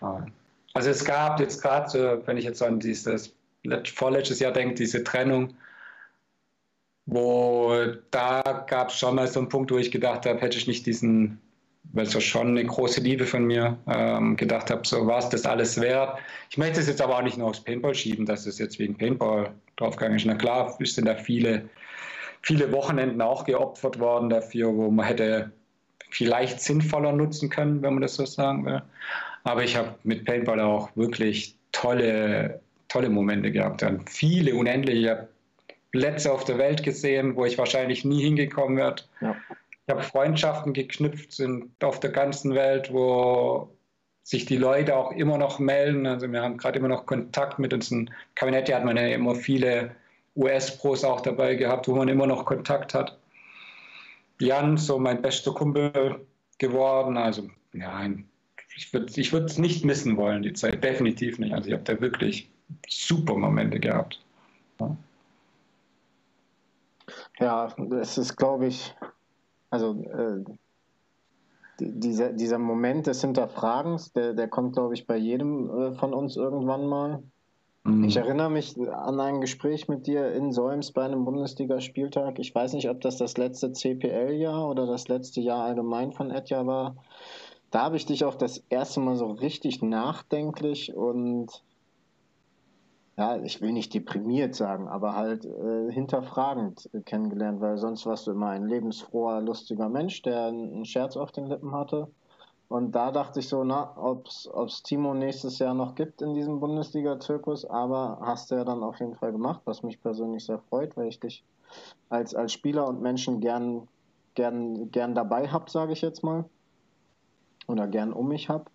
[0.00, 0.32] nein.
[0.74, 3.34] Also es gab jetzt gerade, wenn ich jetzt an dieses
[3.94, 5.54] vorletztes Jahr denke, diese Trennung,
[7.06, 7.74] wo
[8.10, 10.86] da gab es schon mal so einen Punkt, wo ich gedacht habe, hätte ich nicht
[10.86, 11.40] diesen
[11.92, 15.28] weil es ja schon eine große Liebe von mir ähm, gedacht habe, so war es
[15.28, 16.18] das alles wert.
[16.50, 18.96] Ich möchte es jetzt aber auch nicht nur aufs Paintball schieben, dass es jetzt wegen
[18.96, 20.26] Paintball draufgegangen ist.
[20.26, 21.68] Na klar, sind da viele,
[22.42, 25.50] viele Wochenenden auch geopfert worden dafür, wo man hätte
[26.10, 28.82] vielleicht sinnvoller nutzen können, wenn man das so sagen will.
[29.44, 33.82] Aber ich habe mit Paintball auch wirklich tolle, tolle Momente gehabt.
[33.82, 35.28] Dann viele, unendliche.
[35.90, 39.02] Plätze auf der Welt gesehen, wo ich wahrscheinlich nie hingekommen werde.
[39.20, 39.36] Ja
[39.86, 43.68] ich habe Freundschaften geknüpft sind auf der ganzen Welt, wo
[44.22, 46.06] sich die Leute auch immer noch melden.
[46.06, 48.72] Also wir haben gerade immer noch Kontakt mit unseren Kabinett.
[48.72, 49.96] Hat man ja immer viele
[50.36, 53.18] US-Pros auch dabei gehabt, wo man immer noch Kontakt hat.
[54.38, 56.24] Jan, so mein bester Kumpel
[56.58, 57.16] geworden.
[57.16, 58.08] Also ja,
[58.76, 60.82] ich würde ich es nicht missen wollen, die Zeit.
[60.82, 61.52] Definitiv nicht.
[61.52, 62.48] Also ich habe da wirklich
[62.88, 64.20] super Momente gehabt.
[67.40, 68.94] Ja es ist, glaube ich,
[69.72, 70.44] also äh,
[71.80, 76.36] dieser, dieser Moment des Hinterfragens, der, der kommt, glaube ich, bei jedem äh, von uns
[76.36, 77.22] irgendwann mal.
[77.84, 78.04] Mhm.
[78.04, 82.38] Ich erinnere mich an ein Gespräch mit dir in Solms bei einem Bundesligaspieltag.
[82.38, 86.66] Ich weiß nicht, ob das das letzte CPL-Jahr oder das letzte Jahr allgemein von Etja
[86.66, 86.96] war.
[87.70, 91.62] Da habe ich dich auch das erste Mal so richtig nachdenklich und
[93.22, 98.32] ja, ich will nicht deprimiert sagen, aber halt äh, hinterfragend kennengelernt, weil sonst warst du
[98.32, 102.08] immer ein lebensfroher, lustiger Mensch, der einen Scherz auf den Lippen hatte.
[102.68, 106.58] Und da dachte ich so, na, ob es Timo nächstes Jahr noch gibt in diesem
[106.58, 110.96] Bundesliga-Zirkus, aber hast du ja dann auf jeden Fall gemacht, was mich persönlich sehr freut,
[110.96, 111.44] weil ich dich
[112.08, 113.86] als, als Spieler und Menschen gern,
[114.34, 116.44] gern, gern dabei hab, sage ich jetzt mal.
[117.68, 118.70] Oder gern um mich hab.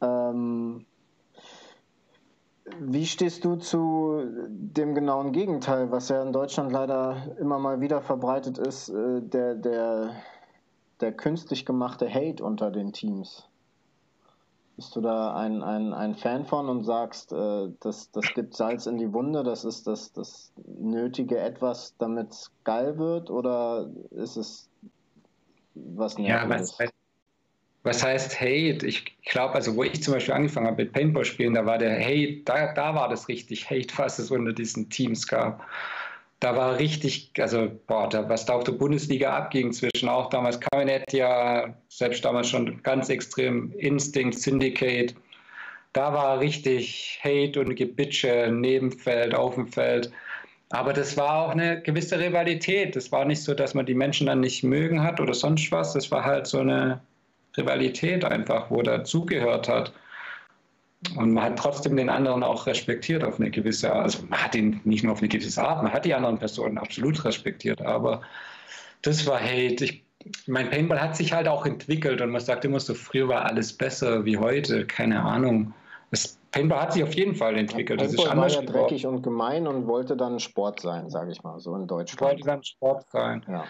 [0.00, 0.86] Ähm,
[2.80, 8.00] wie stehst du zu dem genauen Gegenteil, was ja in Deutschland leider immer mal wieder
[8.00, 10.10] verbreitet ist, äh, der, der,
[11.00, 13.48] der künstlich gemachte Hate unter den Teams?
[14.76, 18.86] Bist du da ein, ein, ein Fan von und sagst, äh, das, das gibt Salz
[18.86, 23.30] in die Wunde, das ist das, das nötige Etwas, damit es geil wird?
[23.30, 24.70] Oder ist es
[25.74, 26.78] was Nerviges?
[26.78, 27.01] Ja, was, was
[28.02, 28.86] heißt Hate?
[28.86, 32.42] Ich glaube, also wo ich zum Beispiel angefangen habe mit Paintball-Spielen, da war der Hate,
[32.44, 35.66] da, da war das richtig Hate, was es unter diesen Teams gab
[36.42, 40.58] da war richtig, also boah, da, was da auf der Bundesliga abging zwischen auch damals
[41.12, 45.14] ja selbst damals schon ganz extrem Instinct, Syndicate,
[45.92, 50.10] da war richtig Hate und Gebitsche neben Feld, auf dem Feld.
[50.70, 52.96] Aber das war auch eine gewisse Rivalität.
[52.96, 55.92] Das war nicht so, dass man die Menschen dann nicht mögen hat oder sonst was.
[55.92, 57.00] Das war halt so eine
[57.56, 59.92] Rivalität einfach, wo dazugehört hat.
[61.16, 64.04] Und man hat trotzdem den anderen auch respektiert auf eine gewisse Art.
[64.04, 66.78] Also man hat ihn nicht nur auf eine gewisse Art, man hat die anderen Personen
[66.78, 67.82] absolut respektiert.
[67.82, 68.22] Aber
[69.02, 69.84] das war Hate.
[69.84, 70.04] Ich,
[70.46, 73.72] mein Paintball hat sich halt auch entwickelt und man sagt immer so, früher war alles
[73.72, 74.86] besser wie heute.
[74.86, 75.74] Keine Ahnung.
[76.12, 78.00] Das Paintball hat sich auf jeden Fall entwickelt.
[78.00, 81.58] Ja, Paintball war ja dreckig und gemein und wollte dann Sport sein, sage ich mal,
[81.58, 82.20] so in Deutschland.
[82.20, 83.44] Wollte dann Sport sein.
[83.48, 83.64] Ja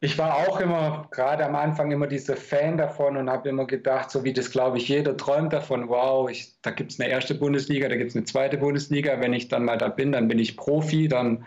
[0.00, 4.10] ich war auch immer, gerade am Anfang, immer dieser Fan davon und habe immer gedacht,
[4.10, 7.34] so wie das, glaube ich, jeder träumt davon, wow, ich, da gibt es eine erste
[7.34, 9.20] Bundesliga, da gibt es eine zweite Bundesliga.
[9.20, 11.46] Wenn ich dann mal da bin, dann bin ich Profi, dann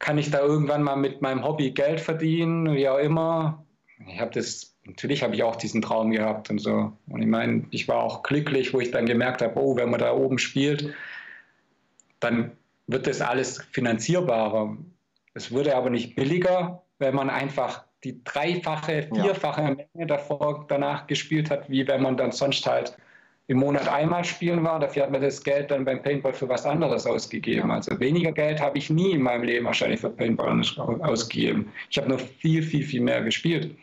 [0.00, 3.64] kann ich da irgendwann mal mit meinem Hobby Geld verdienen, wie auch immer.
[4.08, 6.92] Ich habe das, natürlich habe ich auch diesen Traum gehabt und so.
[7.08, 10.00] Und ich meine, ich war auch glücklich, wo ich dann gemerkt habe, oh, wenn man
[10.00, 10.92] da oben spielt,
[12.18, 12.50] dann
[12.88, 14.76] wird das alles finanzierbarer.
[15.34, 19.76] Es wurde aber nicht billiger, wenn man einfach die dreifache, vierfache ja.
[19.94, 22.96] Menge davor, danach gespielt hat, wie wenn man dann sonst halt
[23.48, 24.80] im Monat einmal spielen war.
[24.80, 27.70] Dafür hat man das Geld dann beim Paintball für was anderes ausgegeben.
[27.70, 30.62] Also weniger Geld habe ich nie in meinem Leben wahrscheinlich für Paintball
[31.02, 31.70] ausgegeben.
[31.90, 33.76] Ich habe nur viel, viel, viel mehr gespielt.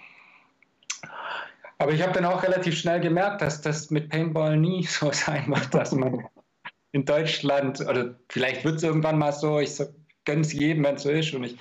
[1.78, 5.48] Aber ich habe dann auch relativ schnell gemerkt, dass das mit Paintball nie so sein
[5.48, 6.26] wird, dass man
[6.92, 9.78] in Deutschland, oder vielleicht wird es irgendwann mal so, ich
[10.26, 11.34] gönne es jedem, wenn es so ist.
[11.34, 11.58] Und ich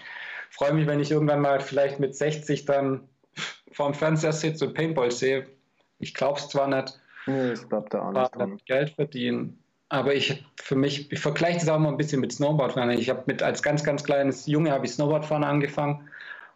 [0.50, 3.08] freue mich, wenn ich irgendwann mal vielleicht mit 60 dann
[3.72, 5.46] vorm Fernseher sitze und Paintball sehe.
[5.98, 8.58] Ich glaube es zwar nicht, nee, ich glaube da auch nicht dran.
[8.66, 12.90] Geld verdienen, aber ich für mich, ich vergleiche das auch mal ein bisschen mit Snowboardfahren.
[12.90, 16.08] Ich habe mit als ganz, ganz kleines Junge habe ich Snowboardfahren angefangen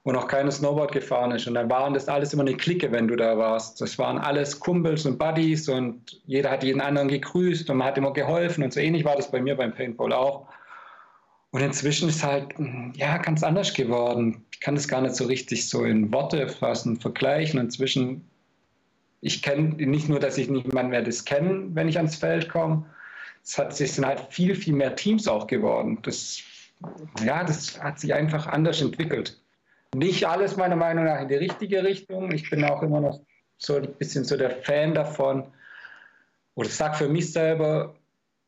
[0.04, 1.46] wo noch keine Snowboard gefahren ist.
[1.46, 3.80] Und dann waren das alles immer eine Clique, wenn du da warst.
[3.80, 7.98] Das waren alles Kumpels und Buddies und jeder hat jeden anderen gegrüßt und man hat
[7.98, 10.48] immer geholfen und so ähnlich war das bei mir beim Paintball auch.
[11.52, 14.44] Und inzwischen ist halt hm, ja ganz anders geworden.
[14.52, 17.60] Ich kann das gar nicht so richtig so in Worte fassen, vergleichen.
[17.60, 18.28] Inzwischen,
[19.20, 22.86] ich kenne nicht nur, dass ich niemand mehr das kenne, wenn ich ans Feld komme.
[23.44, 25.98] Es, hat, es sind halt viel, viel mehr Teams auch geworden.
[26.02, 26.42] Das,
[27.22, 29.38] ja, das hat sich einfach anders entwickelt.
[29.94, 32.32] Nicht alles meiner Meinung nach in die richtige Richtung.
[32.32, 33.20] Ich bin auch immer noch
[33.58, 35.44] so ein bisschen so der Fan davon.
[36.54, 37.94] Oder sag für mich selber,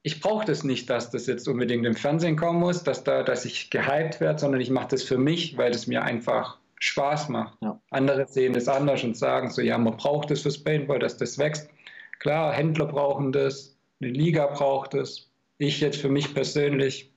[0.06, 3.46] ich brauche das nicht, dass das jetzt unbedingt im Fernsehen kommen muss, dass, da, dass
[3.46, 7.56] ich gehypt werde, sondern ich mache das für mich, weil es mir einfach Spaß macht.
[7.62, 7.80] Ja.
[7.88, 11.38] Andere sehen das anders und sagen so, ja, man braucht das fürs Paintball, dass das
[11.38, 11.70] wächst.
[12.18, 15.30] Klar, Händler brauchen das, eine Liga braucht es.
[15.56, 17.10] Ich jetzt für mich persönlich,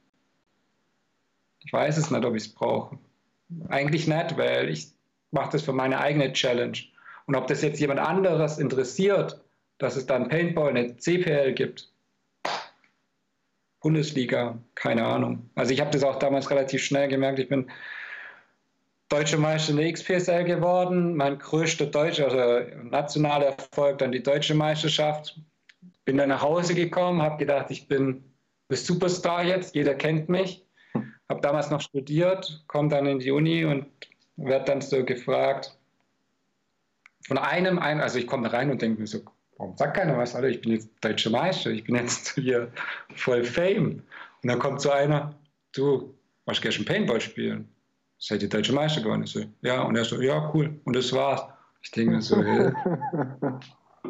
[1.65, 2.97] ich weiß es nicht, ob ich es brauche.
[3.67, 4.93] Eigentlich nicht, weil ich
[5.31, 6.77] mache das für meine eigene Challenge.
[7.25, 9.41] Und ob das jetzt jemand anderes interessiert,
[9.77, 11.91] dass es dann Paintball, eine CPL gibt,
[13.87, 15.49] Bundesliga, keine Ahnung.
[15.55, 17.39] Also ich habe das auch damals relativ schnell gemerkt.
[17.39, 17.71] Ich bin
[19.07, 21.15] deutscher Meister in der XPSL geworden.
[21.15, 25.39] Mein größter deutscher, also nationaler Erfolg, dann die deutsche Meisterschaft.
[26.03, 28.25] Bin dann nach Hause gekommen, habe gedacht, ich bin
[28.69, 30.65] der Superstar jetzt, jeder kennt mich.
[31.29, 33.85] Habe damals noch studiert, komme dann in die Uni und
[34.35, 35.77] werde dann so gefragt,
[37.25, 39.21] von einem, also ich komme rein und denke mir so,
[39.57, 40.35] warum sagt keiner was?
[40.35, 42.71] Alter, ich bin jetzt deutscher Meister, ich bin jetzt hier
[43.15, 44.03] voll Fame.
[44.43, 45.35] Und dann kommt so einer,
[45.73, 46.13] du,
[46.45, 47.67] was gehst du Paintball spielen?
[48.19, 49.23] Seid ihr deutscher Meister geworden?
[49.23, 50.79] Ich so, ja, und er so, ja, cool.
[50.85, 51.41] Und das war's.
[51.81, 52.71] Ich denke mir so, hey.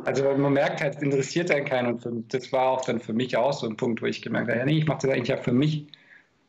[0.05, 1.87] Also man merkt halt, es interessiert einen keinen.
[1.93, 4.49] Und für, das war auch dann für mich auch so ein Punkt, wo ich gemerkt
[4.49, 5.87] habe, ja, nee, ich mache das eigentlich ja für mich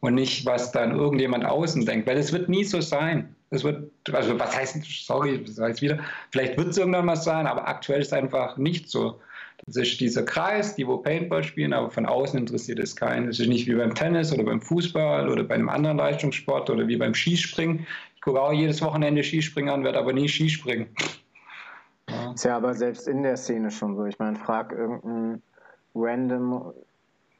[0.00, 2.06] und nicht, was dann irgendjemand außen denkt.
[2.06, 3.34] Weil es wird nie so sein.
[3.50, 5.98] Es wird, also was heißt, sorry, das heißt wieder,
[6.30, 9.20] vielleicht wird es irgendwann mal sein, aber aktuell ist es einfach nicht so.
[9.66, 13.26] Das ist dieser Kreis, die wo Paintball spielen, aber von außen interessiert es keinen.
[13.26, 16.86] Das ist nicht wie beim Tennis oder beim Fußball oder bei einem anderen Leistungssport oder
[16.86, 17.86] wie beim Skispringen.
[18.14, 20.88] Ich gucke auch jedes Wochenende Skispringen an, werde aber nie Skispringen.
[22.08, 22.32] Ja.
[22.32, 24.04] Ist ja aber selbst in der Szene schon so.
[24.04, 25.42] Ich meine, frag irgendeinen
[25.94, 26.72] random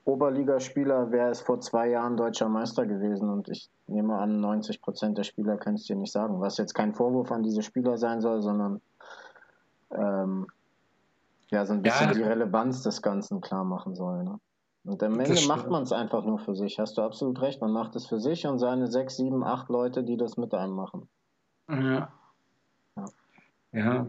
[0.09, 5.18] Oberligaspieler wäre es vor zwei Jahren deutscher Meister gewesen und ich nehme an, 90 Prozent
[5.18, 6.40] der Spieler können es dir nicht sagen.
[6.40, 8.81] Was jetzt kein Vorwurf an diese Spieler sein soll, sondern
[9.90, 10.47] ähm,
[11.51, 14.25] Ja, so ein bisschen ja, die Relevanz des Ganzen klar machen soll.
[14.25, 14.40] Ne?
[14.85, 16.79] Und am Ende macht man es einfach nur für sich.
[16.79, 17.61] Hast du absolut recht.
[17.61, 20.73] Man macht es für sich und seine sechs, sieben, acht Leute, die das mit einem
[20.73, 21.07] machen.
[21.68, 22.11] Ja.
[22.97, 23.05] Ja.
[23.73, 24.07] ja.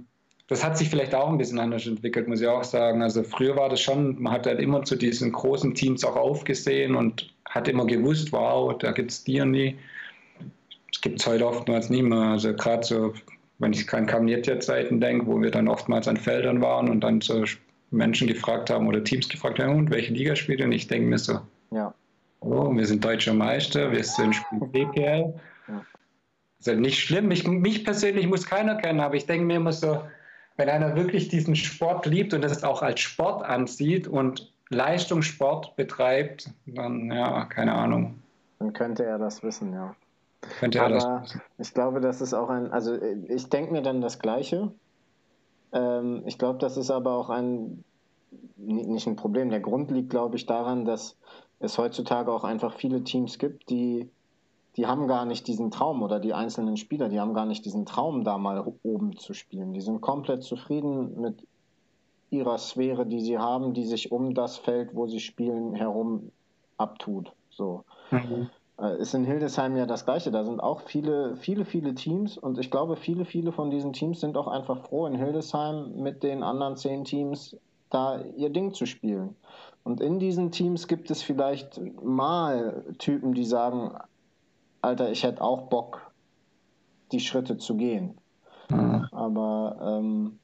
[0.49, 3.03] Das hat sich vielleicht auch ein bisschen anders entwickelt, muss ich auch sagen.
[3.03, 6.95] Also früher war das schon, man hat halt immer zu diesen großen Teams auch aufgesehen
[6.95, 9.77] und hat immer gewusst, wow, da gibt es die und die.
[10.91, 12.17] Das gibt es heute oftmals nicht mehr.
[12.17, 13.13] Also gerade so,
[13.59, 17.43] wenn ich an Kamnietja-Zeiten denke, wo wir dann oftmals an Feldern waren und dann so
[17.91, 20.65] Menschen gefragt haben oder Teams gefragt haben, und welche Liga spielt ihr?
[20.65, 21.93] Und ich denke mir so, ja.
[22.39, 24.35] oh, wir sind deutscher Meister, wir sind
[24.71, 25.31] BPL.
[25.67, 25.85] Ja.
[26.57, 30.01] Also nicht schlimm, mich, mich persönlich muss keiner kennen, aber ich denke mir immer so,
[30.59, 36.49] wenn einer wirklich diesen Sport liebt und das auch als Sport ansieht und Leistungssport betreibt,
[36.65, 38.19] dann ja, keine Ahnung.
[38.59, 39.95] Dann könnte er das wissen, ja.
[40.59, 41.41] Könnte er Aber das wissen.
[41.59, 44.69] ich glaube, das ist auch ein, also ich denke mir dann das Gleiche.
[45.71, 47.85] Ähm, ich glaube, das ist aber auch ein,
[48.57, 49.49] nicht ein Problem.
[49.51, 51.15] Der Grund liegt, glaube ich, daran, dass
[51.61, 54.09] es heutzutage auch einfach viele Teams gibt, die,
[54.77, 57.85] die haben gar nicht diesen Traum oder die einzelnen Spieler, die haben gar nicht diesen
[57.85, 59.73] Traum, da mal oben zu spielen.
[59.73, 61.45] Die sind komplett zufrieden mit
[62.29, 66.31] ihrer Sphäre, die sie haben, die sich um das Feld, wo sie spielen, herum
[66.77, 67.33] abtut.
[67.49, 67.83] So.
[68.11, 68.49] Mhm.
[68.79, 70.31] Äh, ist in Hildesheim ja das Gleiche.
[70.31, 74.21] Da sind auch viele, viele, viele Teams und ich glaube, viele, viele von diesen Teams
[74.21, 77.57] sind auch einfach froh, in Hildesheim mit den anderen zehn Teams
[77.89, 79.35] da ihr Ding zu spielen.
[79.83, 83.97] Und in diesen Teams gibt es vielleicht mal Typen, die sagen,
[84.81, 86.11] Alter, ich hätte auch Bock,
[87.11, 88.17] die Schritte zu gehen.
[88.69, 89.07] Mhm.
[89.11, 90.39] Aber ähm,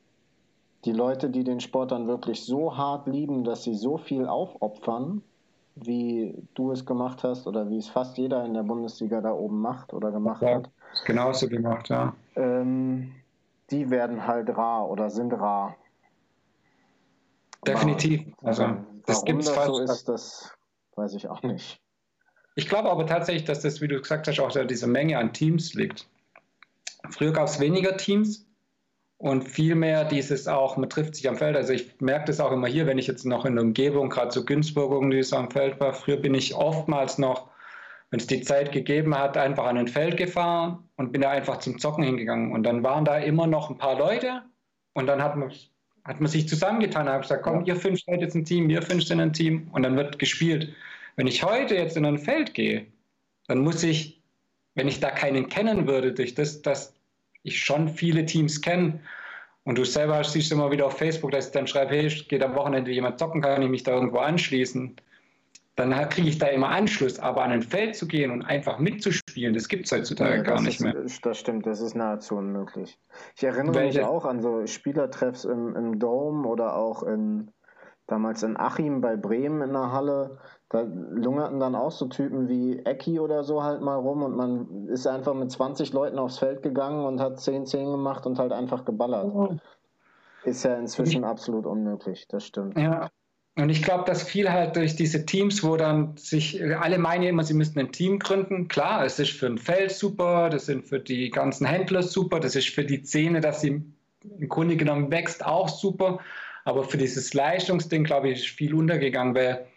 [0.83, 5.21] die Leute, die den Sport dann wirklich so hart lieben, dass sie so viel aufopfern,
[5.75, 9.59] wie du es gemacht hast oder wie es fast jeder in der Bundesliga da oben
[9.59, 10.69] macht oder gemacht ja, hat.
[11.05, 12.13] Genauso gemacht, ja.
[12.35, 13.13] Ähm,
[13.71, 15.75] die werden halt rar oder sind rar.
[17.65, 18.21] Definitiv.
[18.37, 18.63] Aber, also,
[19.05, 20.57] das warum das so ist, das
[20.95, 21.81] weiß ich auch nicht.
[22.55, 25.73] Ich glaube aber tatsächlich, dass das, wie du gesagt hast, auch diese Menge an Teams
[25.73, 26.07] liegt.
[27.09, 28.45] Früher gab es weniger Teams,
[29.17, 31.55] und vielmehr dieses auch, man trifft sich am Feld.
[31.55, 34.31] Also ich merke das auch immer hier, wenn ich jetzt noch in der Umgebung, gerade
[34.31, 35.93] so Günzburg irgendwie so am Feld war.
[35.93, 37.49] Früher bin ich oftmals noch,
[38.09, 41.57] wenn es die Zeit gegeben hat, einfach an ein Feld gefahren und bin da einfach
[41.57, 42.51] zum Zocken hingegangen.
[42.51, 44.43] Und dann waren da immer noch ein paar Leute
[44.93, 45.51] und dann hat man,
[46.03, 49.05] hat man sich zusammengetan, hat gesagt, komm, ihr fünf seid jetzt ein Team, ihr fünf
[49.05, 50.73] sind ein Team und dann wird gespielt.
[51.15, 52.87] Wenn ich heute jetzt in ein Feld gehe,
[53.47, 54.21] dann muss ich,
[54.73, 56.93] wenn ich da keinen kennen würde, durch das, dass
[57.43, 58.99] ich schon viele Teams kenne.
[59.63, 62.55] Und du selber siehst immer wieder auf Facebook, dass ich dann schreibe, hey, geht am
[62.55, 64.95] Wochenende jemand zocken, kann ich mich da irgendwo anschließen.
[65.75, 67.19] Dann kriege ich da immer Anschluss.
[67.19, 70.61] Aber an ein Feld zu gehen und einfach mitzuspielen, das gibt es heutzutage ja, gar
[70.61, 70.95] nicht ist, mehr.
[71.21, 72.97] Das stimmt, das ist nahezu unmöglich.
[73.35, 73.99] Ich erinnere Welche?
[73.99, 77.51] mich auch an so Spielertreffs im, im Dome oder auch in,
[78.07, 80.37] damals in Achim bei Bremen in der Halle
[80.69, 84.87] da lungerten dann auch so Typen wie Ecki oder so halt mal rum und man
[84.87, 88.85] ist einfach mit 20 Leuten aufs Feld gegangen und hat 10-10 gemacht und halt einfach
[88.85, 89.59] geballert.
[90.43, 92.77] Ist ja inzwischen ich, absolut unmöglich, das stimmt.
[92.77, 93.09] Ja,
[93.57, 97.43] und ich glaube, dass viel halt durch diese Teams, wo dann sich alle meinen immer,
[97.43, 98.67] sie müssten ein Team gründen.
[98.67, 102.55] Klar, es ist für ein Feld super, das sind für die ganzen Händler super, das
[102.55, 103.81] ist für die Szene, dass sie
[104.39, 106.19] im Grunde genommen wächst, auch super.
[106.65, 109.67] Aber für dieses Leistungsding, glaube ich, ist viel untergegangen, weil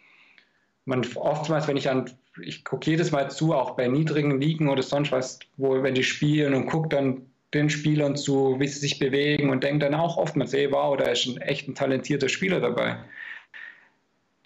[0.88, 4.82] man oftmals, wenn ich an, ich gucke jedes Mal zu, auch bei niedrigen Ligen oder
[4.82, 7.22] sonst was, wo, wenn die spielen und gucke dann
[7.54, 11.04] den Spielern zu, wie sie sich bewegen und denke dann auch oftmals, ey, wow, da
[11.04, 12.96] ist ein echt ein talentierter Spieler dabei.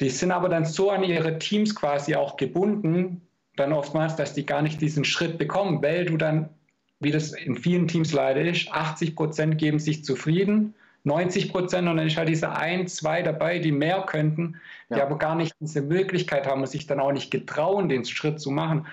[0.00, 3.22] Die sind aber dann so an ihre Teams quasi auch gebunden,
[3.56, 6.48] dann oftmals, dass die gar nicht diesen Schritt bekommen, weil du dann,
[7.00, 10.74] wie das in vielen Teams leider ist, 80 Prozent geben sich zufrieden
[11.04, 14.60] 90 Prozent und dann ist halt diese ein, zwei dabei, die mehr könnten,
[14.90, 15.04] die ja.
[15.04, 18.50] aber gar nicht diese Möglichkeit haben und sich dann auch nicht getrauen, den Schritt zu
[18.50, 18.86] machen.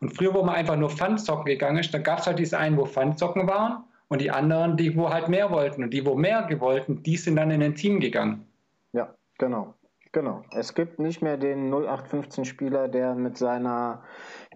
[0.00, 2.76] Und früher, wo man einfach nur Pfandzocken gegangen ist, da gab es halt diese einen,
[2.76, 5.82] wo Pfandzocken waren und die anderen, die wo halt mehr wollten.
[5.82, 8.46] Und die, wo mehr gewollten, die sind dann in ein Team gegangen.
[8.92, 9.74] Ja, genau.
[10.12, 10.44] Genau.
[10.52, 14.02] Es gibt nicht mehr den 0815-Spieler, der mit seiner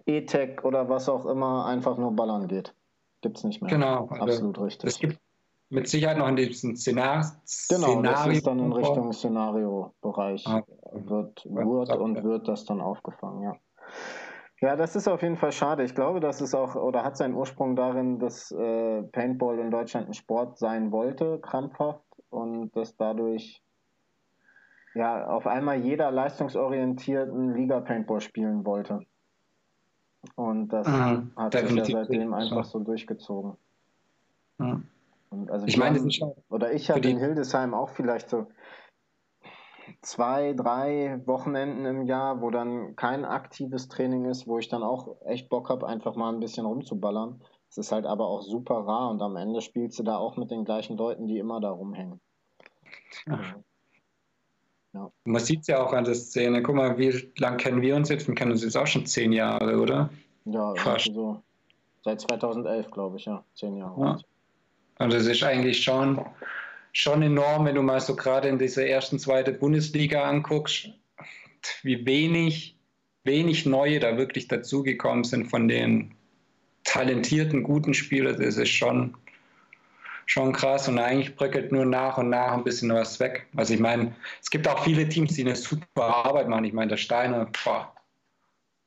[0.06, 2.74] E-Tech oder was auch immer einfach nur ballern geht.
[3.20, 3.70] Gibt es nicht mehr.
[3.70, 4.08] Genau.
[4.08, 4.88] Also Absolut richtig.
[4.88, 5.18] Es gibt
[5.70, 7.96] mit Sicherheit noch in diesem Szenar genau, Szenario.
[7.96, 10.46] Genau, das ist dann in Richtung Szenario-Bereich.
[10.46, 10.62] Ah,
[10.92, 13.56] wird, wird und wird das dann aufgefangen, ja.
[14.60, 15.84] Ja, das ist auf jeden Fall schade.
[15.84, 20.08] Ich glaube, dass es auch oder hat seinen Ursprung darin, dass äh, Paintball in Deutschland
[20.08, 23.62] ein Sport sein wollte, krampfhaft, und dass dadurch
[24.94, 29.00] ja auf einmal jeder leistungsorientierten Liga Paintball spielen wollte.
[30.34, 33.56] Und das mhm, hat sich ja seitdem einfach so durchgezogen.
[34.58, 34.86] Mhm.
[35.30, 36.00] Also ich meine,
[36.48, 38.48] oder ich hatte in Hildesheim auch vielleicht so
[40.02, 45.16] zwei, drei Wochenenden im Jahr, wo dann kein aktives Training ist, wo ich dann auch
[45.24, 47.40] echt Bock habe, einfach mal ein bisschen rumzuballern.
[47.68, 50.50] Es ist halt aber auch super rar und am Ende spielst du da auch mit
[50.50, 52.20] den gleichen Leuten, die immer da rumhängen.
[54.92, 55.12] Ja.
[55.24, 56.62] Man sieht es ja auch an der Szene.
[56.62, 58.26] Guck mal, wie lange kennen wir uns jetzt?
[58.26, 60.10] Wir kennen uns jetzt auch schon zehn Jahre, oder?
[60.46, 61.14] Ja, Fast.
[61.14, 61.40] so.
[62.02, 63.44] Seit 2011, glaube ich, ja.
[63.54, 64.00] Zehn Jahre.
[64.00, 64.18] Ja.
[65.00, 66.24] Und das ist eigentlich schon
[66.92, 70.88] schon enorm, wenn du mal so gerade in dieser ersten, zweiten Bundesliga anguckst,
[71.82, 72.76] wie wenig,
[73.24, 76.14] wenig Neue da wirklich dazugekommen sind von den
[76.84, 78.40] talentierten, guten Spielern.
[78.40, 79.16] Das ist schon,
[80.26, 83.46] schon krass und eigentlich bröckelt nur nach und nach ein bisschen was weg.
[83.56, 86.64] Also ich meine, es gibt auch viele Teams, die eine super Arbeit machen.
[86.64, 87.94] Ich meine, der Steiner, boah,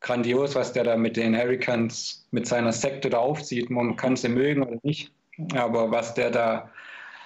[0.01, 3.69] grandios, was der da mit den Hurricanes, mit seiner Sekte da aufzieht.
[3.69, 5.13] Man kann sie mögen oder nicht,
[5.55, 6.69] aber was der da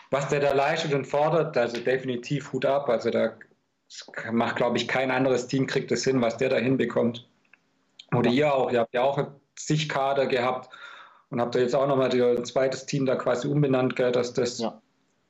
[0.10, 2.90] was der da leistet und fordert, also definitiv Hut ab.
[2.90, 3.34] Also da
[4.32, 7.28] macht, glaube ich, kein anderes Team kriegt das hin, was der da hinbekommt.
[8.16, 9.22] Oder ihr auch, ihr habt ja auch
[9.58, 10.70] sich Kader gehabt
[11.30, 14.60] und habt da jetzt auch nochmal ein zweites Team da quasi umbenannt, gell, dass das
[14.60, 14.82] ja.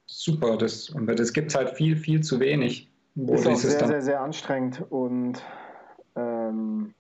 [0.06, 0.92] super ist.
[0.92, 2.90] Und das gibt es halt viel, viel zu wenig.
[3.16, 5.42] Wo ist auch sehr, sehr, sehr anstrengend und
[6.16, 6.94] ähm,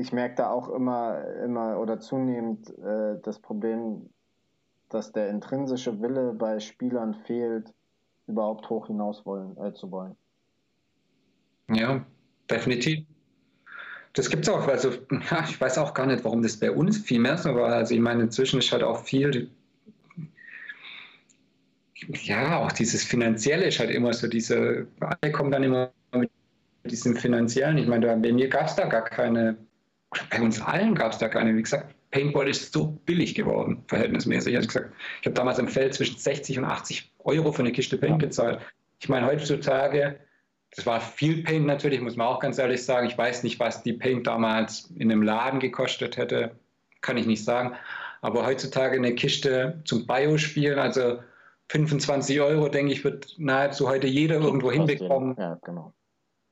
[0.00, 4.08] ich merke da auch immer, immer oder zunehmend äh, das Problem,
[4.88, 7.72] dass der intrinsische Wille bei Spielern fehlt,
[8.26, 10.16] überhaupt hoch hinaus wollen, äh, zu wollen.
[11.68, 12.04] Ja,
[12.50, 13.04] definitiv.
[14.14, 14.90] Das gibt es auch, also
[15.30, 17.72] ja, ich weiß auch gar nicht, warum das bei uns viel mehr so war.
[17.72, 19.50] Also ich meine, inzwischen ist halt auch viel,
[21.94, 26.30] ja, auch dieses Finanzielle ist halt immer so, diese, alle kommen dann immer mit
[26.84, 27.78] diesem Finanziellen.
[27.78, 29.56] Ich meine, bei mir gab es da gar keine,
[30.30, 34.56] bei uns allen gab es da keine, wie gesagt, Paintball ist so billig geworden, verhältnismäßig.
[34.56, 37.72] Also ich gesagt, ich habe damals im Feld zwischen 60 und 80 Euro für eine
[37.72, 38.60] Kiste Paint bezahlt.
[39.00, 40.18] Ich meine, heutzutage,
[40.74, 43.06] das war viel Paint natürlich, muss man auch ganz ehrlich sagen.
[43.06, 46.56] Ich weiß nicht, was die Paint damals in einem Laden gekostet hätte,
[47.00, 47.76] kann ich nicht sagen.
[48.20, 51.20] Aber heutzutage eine Kiste zum Bio spielen, also
[51.68, 55.36] 25 Euro, denke ich, wird nahezu heute jeder irgendwo hinbekommen.
[55.38, 55.94] Ja, genau.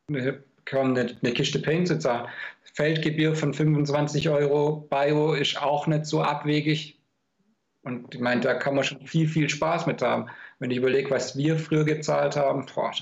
[0.09, 0.43] Eine,
[0.73, 2.29] eine, eine Kiste Paint zu zahlen.
[2.79, 7.03] Feldgebühr von 25 Euro Bio ist auch nicht so abwegig.
[7.83, 10.27] Und ich meine, da kann man schon viel, viel Spaß mit haben.
[10.61, 12.93] Wenn ich überlege, was wir früher gezahlt haben, boah,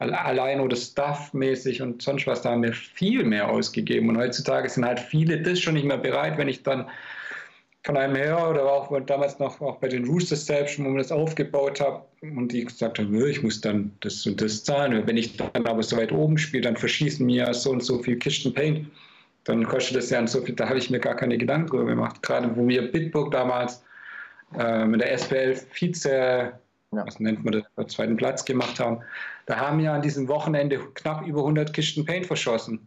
[0.00, 4.08] allein oder Stuff-mäßig und sonst was, da haben wir viel mehr ausgegeben.
[4.08, 6.90] Und heutzutage sind halt viele das schon nicht mehr bereit, wenn ich dann
[7.84, 11.12] von einem höre oder auch damals noch auch bei den Roosters selbst, wo man das
[11.12, 15.06] aufgebaut habe und die gesagt haben, ich muss dann das und das zahlen.
[15.06, 18.16] Wenn ich dann aber so weit oben spiele, dann verschießen mir so und so viel
[18.16, 18.88] Kisten Paint
[19.44, 22.22] dann kostet das ja so viel, da habe ich mir gar keine Gedanken drüber gemacht.
[22.22, 23.84] Gerade wo wir Bitburg damals
[24.58, 26.52] äh, mit der SPL Vize, ja.
[26.90, 29.00] was nennt man das, zweiten Platz gemacht haben,
[29.46, 32.86] da haben wir an diesem Wochenende knapp über 100 Kisten Paint verschossen.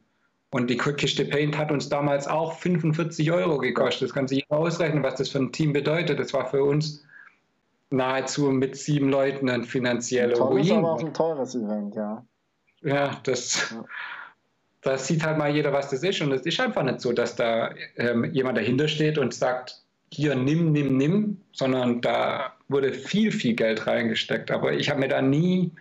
[0.52, 4.08] Und die Kiste Paint hat uns damals auch 45 Euro gekostet.
[4.08, 6.18] Das kann sich jeder ausrechnen, was das für ein Team bedeutet.
[6.18, 7.04] Das war für uns
[7.90, 10.68] nahezu mit sieben Leuten ein finanzieller Ruin.
[10.68, 12.26] Das aber auch ein teures Event, ja.
[12.82, 13.84] Ja, das, ja
[14.86, 16.22] da sieht halt mal jeder, was das ist.
[16.22, 19.82] Und es ist einfach nicht so, dass da ähm, jemand dahinter steht und sagt,
[20.12, 24.52] hier nimm, nimm, nimm, sondern da wurde viel, viel Geld reingesteckt.
[24.52, 25.72] Aber ich habe mir da nie,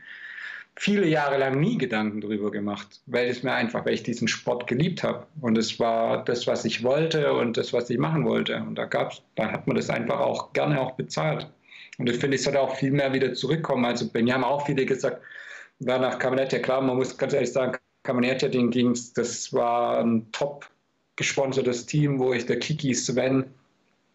[0.76, 4.66] viele Jahre lang nie Gedanken drüber gemacht, weil es mir einfach, weil ich diesen Sport
[4.66, 5.26] geliebt habe.
[5.42, 8.56] Und es war das, was ich wollte und das, was ich machen wollte.
[8.56, 11.46] Und da gab's, da hat man das einfach auch gerne auch bezahlt.
[11.98, 13.84] Und ich finde, es sollte auch viel mehr wieder zurückkommen.
[13.84, 15.20] Also bei mir haben auch viele gesagt,
[15.78, 20.30] danach nicht, ja klar, man muss ganz ehrlich sagen, Caminetta, den ging's, das war ein
[20.30, 20.70] top
[21.16, 23.46] gesponsertes Team, wo ich der Kiki Sven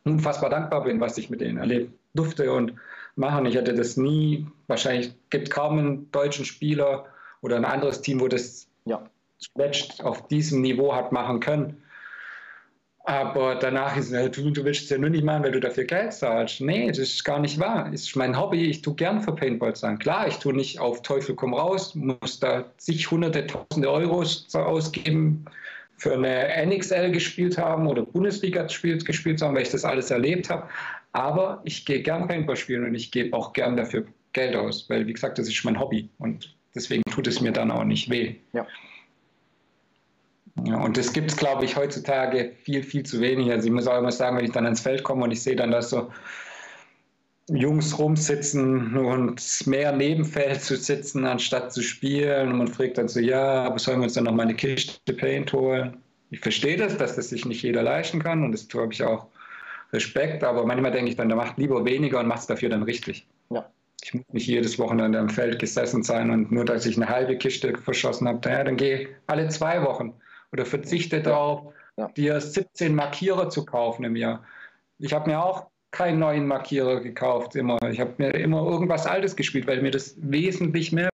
[0.05, 2.73] unfassbar dankbar bin, was ich mit denen erleben durfte und
[3.15, 3.45] machen.
[3.45, 7.05] Ich hätte das nie, wahrscheinlich gibt kaum einen deutschen Spieler
[7.41, 9.03] oder ein anderes Team, wo das ja.
[10.03, 11.81] auf diesem Niveau hat machen können.
[13.09, 15.83] Aber danach ist es, du, du willst es ja nur nicht machen, weil du dafür
[15.85, 16.61] Geld zahlst.
[16.61, 17.89] Nee, das ist gar nicht wahr.
[17.91, 18.65] Das ist mein Hobby.
[18.65, 19.97] Ich tue gern für Paintball sein.
[19.97, 25.43] Klar, ich tue nicht auf Teufel komm raus, muss da zig hunderte, tausende Euros ausgeben
[25.97, 30.51] für eine NXL gespielt haben oder Bundesliga gespielt, gespielt haben, weil ich das alles erlebt
[30.51, 30.69] habe.
[31.11, 35.07] Aber ich gehe gern Paintball spielen und ich gebe auch gern dafür Geld aus, weil,
[35.07, 38.35] wie gesagt, das ist mein Hobby und deswegen tut es mir dann auch nicht weh.
[38.53, 38.67] Ja.
[40.65, 43.51] Ja, und das gibt es, glaube ich, heutzutage viel, viel zu wenig.
[43.51, 45.55] Also ich muss auch immer sagen, wenn ich dann ins Feld komme und ich sehe
[45.55, 46.09] dann, dass so
[47.49, 52.51] Jungs rumsitzen und mehr Nebenfeld zu sitzen, anstatt zu spielen.
[52.51, 55.13] Und man fragt dann so, ja, aber sollen wir uns dann noch mal eine Kiste
[55.13, 55.97] Paint holen?
[56.31, 59.27] Ich verstehe das, dass das sich nicht jeder leisten kann und das habe ich auch
[59.91, 62.83] Respekt, aber manchmal denke ich dann, der macht lieber weniger und macht es dafür dann
[62.83, 63.25] richtig.
[63.49, 63.67] Ja.
[64.03, 67.35] Ich muss nicht jedes Wochenende am Feld gesessen sein und nur, dass ich eine halbe
[67.37, 70.13] Kiste verschossen habe, ja, dann gehe alle zwei Wochen
[70.51, 71.23] oder verzichte ja.
[71.23, 72.07] darauf, ja.
[72.09, 74.43] dir 17 Markierer zu kaufen im Jahr.
[74.97, 77.77] Ich habe mir auch keinen neuen Markierer gekauft immer.
[77.89, 81.09] Ich habe mir immer irgendwas Altes gespielt, weil mir das wesentlich mehr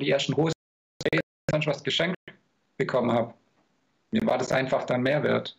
[0.00, 0.52] die ersten Hosen
[1.66, 2.16] was geschenkt
[2.76, 3.32] bekommen habe.
[4.10, 5.56] Mir war das einfach dann Mehrwert.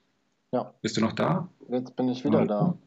[0.55, 0.73] Ja.
[0.81, 1.49] Bist du noch da?
[1.67, 2.47] Jetzt bin ich wieder hallo.
[2.47, 2.77] da.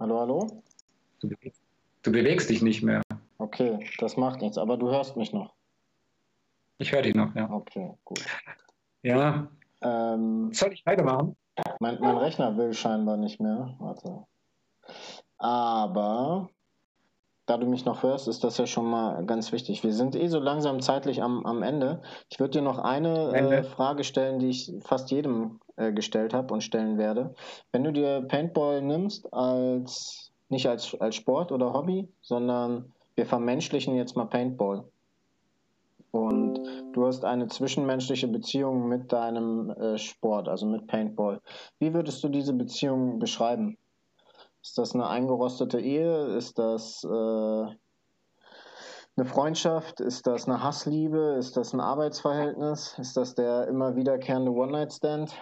[0.00, 0.62] Hallo, hallo?
[1.20, 1.62] Du bewegst,
[2.02, 3.00] du bewegst dich nicht mehr.
[3.38, 5.54] Okay, das macht nichts, aber du hörst mich noch.
[6.78, 7.48] Ich höre dich noch, ja.
[7.48, 8.26] Okay, gut.
[9.04, 9.46] Ja.
[9.82, 11.36] Ähm, Soll ich weitermachen?
[11.78, 13.76] Mein, mein Rechner will scheinbar nicht mehr.
[13.78, 14.24] Warte.
[15.38, 16.50] Aber
[17.46, 19.82] da du mich noch hörst, ist das ja schon mal ganz wichtig.
[19.82, 22.02] Wir sind eh so langsam zeitlich am, am Ende.
[22.30, 26.54] Ich würde dir noch eine äh, Frage stellen, die ich fast jedem äh, gestellt habe
[26.54, 27.34] und stellen werde.
[27.72, 33.96] Wenn du dir Paintball nimmst als nicht als, als Sport oder Hobby, sondern wir vermenschlichen
[33.96, 34.84] jetzt mal Paintball.
[36.12, 36.60] Und
[36.92, 41.40] du hast eine zwischenmenschliche Beziehung mit deinem äh, Sport, also mit Paintball.
[41.78, 43.78] Wie würdest du diese Beziehung beschreiben?
[44.62, 46.36] Ist das eine eingerostete Ehe?
[46.36, 50.00] Ist das äh, eine Freundschaft?
[50.00, 51.34] Ist das eine Hassliebe?
[51.36, 52.96] Ist das ein Arbeitsverhältnis?
[53.00, 55.34] Ist das der immer wiederkehrende One-Night-Stand?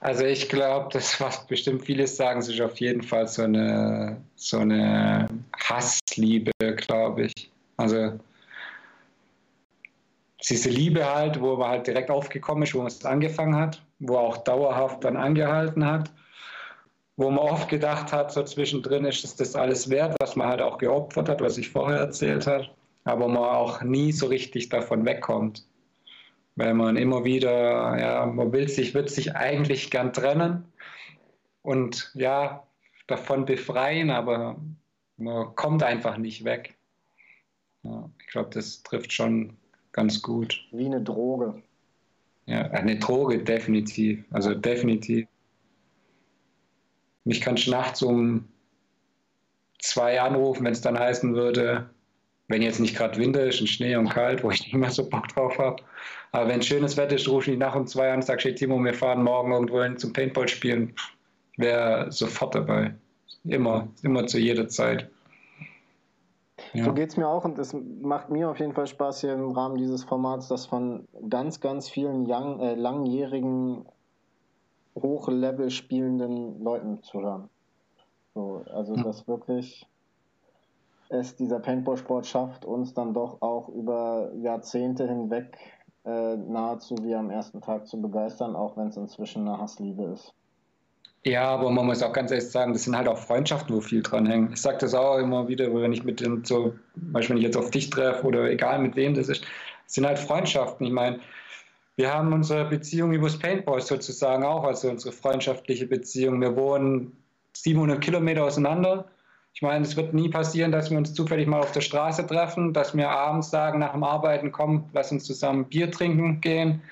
[0.00, 4.58] Also ich glaube, das, was bestimmt vieles sagen, ist auf jeden Fall so eine, so
[4.58, 7.50] eine Hassliebe, glaube ich.
[7.76, 8.18] Also
[10.48, 14.16] diese Liebe halt, wo man halt direkt aufgekommen ist, wo man es angefangen hat, wo
[14.16, 16.10] auch dauerhaft dann angehalten hat
[17.18, 20.62] wo man oft gedacht hat, so zwischendrin ist es das alles wert, was man halt
[20.62, 22.68] auch geopfert hat, was ich vorher erzählt habe,
[23.02, 25.66] aber man auch nie so richtig davon wegkommt.
[26.54, 30.64] Weil man immer wieder, ja, man will sich, wird sich eigentlich gern trennen
[31.62, 32.62] und ja,
[33.08, 34.56] davon befreien, aber
[35.16, 36.76] man kommt einfach nicht weg.
[37.82, 39.56] Ja, ich glaube, das trifft schon
[39.90, 40.64] ganz gut.
[40.70, 41.62] Wie eine Droge.
[42.46, 44.24] Ja, eine Droge, definitiv.
[44.30, 45.26] Also definitiv.
[47.28, 48.48] Mich kann nachts um
[49.80, 51.90] zwei anrufen, wenn es dann heißen würde,
[52.48, 55.06] wenn jetzt nicht gerade Winter ist und Schnee und kalt, wo ich nicht mehr so
[55.06, 55.82] Bock drauf habe.
[56.32, 58.82] Aber wenn schönes Wetter ist, rufe ich nach um zwei an und sage, hey Timo,
[58.82, 60.94] wir fahren morgen irgendwo hin zum Paintball spielen.
[61.58, 62.94] Wäre sofort dabei.
[63.44, 65.10] Immer, immer zu jeder Zeit.
[66.72, 66.86] Ja.
[66.86, 69.50] So geht es mir auch und es macht mir auf jeden Fall Spaß hier im
[69.50, 73.84] Rahmen dieses Formats, das von ganz, ganz vielen young, äh, langjährigen
[75.02, 77.48] Hochlevel spielenden Leuten zu hören.
[78.34, 79.02] So, also mhm.
[79.02, 79.86] dass wirklich
[81.08, 85.56] es dieser Paintball-Sport schafft, uns dann doch auch über Jahrzehnte hinweg
[86.04, 90.34] äh, nahezu wie am ersten Tag zu begeistern, auch wenn es inzwischen eine Hassliebe ist.
[91.24, 94.02] Ja, aber man muss auch ganz ehrlich sagen, das sind halt auch Freundschaften, wo viel
[94.02, 94.52] dran hängt.
[94.52, 97.56] Ich sage das auch immer wieder, wenn ich mit den so, beispielsweise wenn ich jetzt
[97.56, 100.86] auf dich treffe oder egal mit wem das ist, das sind halt Freundschaften.
[100.86, 101.18] Ich meine,
[101.98, 106.40] wir haben unsere Beziehung übers Paintball sozusagen auch, also unsere freundschaftliche Beziehung.
[106.40, 107.10] Wir wohnen
[107.54, 109.06] 700 Kilometer auseinander.
[109.52, 112.72] Ich meine, es wird nie passieren, dass wir uns zufällig mal auf der Straße treffen,
[112.72, 116.82] dass wir abends sagen, nach dem Arbeiten, komm, lass uns zusammen Bier trinken gehen.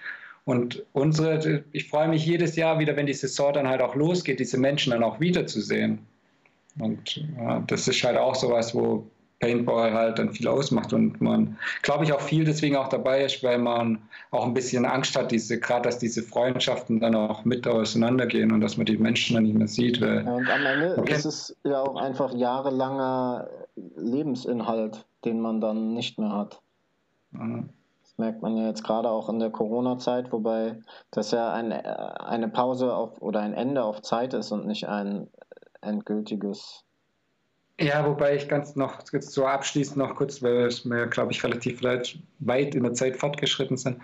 [0.45, 4.41] Und unsere, ich freue mich jedes Jahr wieder, wenn die Saison dann halt auch losgeht,
[4.41, 6.01] diese Menschen dann auch wiederzusehen.
[6.81, 9.07] Und ja, das ist halt auch sowas, wo
[9.39, 13.43] Paintball halt dann viel ausmacht und man, glaube ich, auch viel deswegen auch dabei ist,
[13.43, 13.99] weil man
[14.31, 18.63] auch ein bisschen Angst hat, diese, gerade dass diese Freundschaften dann auch mit auseinandergehen und
[18.63, 20.01] dass man die Menschen dann nicht mehr sieht.
[20.01, 21.13] Weil, ja, und am Ende okay.
[21.13, 23.49] ist es ja auch einfach jahrelanger
[23.97, 26.63] Lebensinhalt, den man dann nicht mehr hat.
[27.33, 27.69] Mhm.
[28.03, 30.81] Das merkt man ja jetzt gerade auch in der Corona-Zeit, wobei
[31.11, 35.29] das ja ein, eine Pause auf oder ein Ende auf Zeit ist und nicht ein
[35.83, 36.86] endgültiges
[37.79, 41.83] ja, wobei ich ganz noch jetzt so abschließend noch kurz, weil wir, glaube ich, relativ
[41.83, 44.01] weit in der Zeit fortgeschritten sind.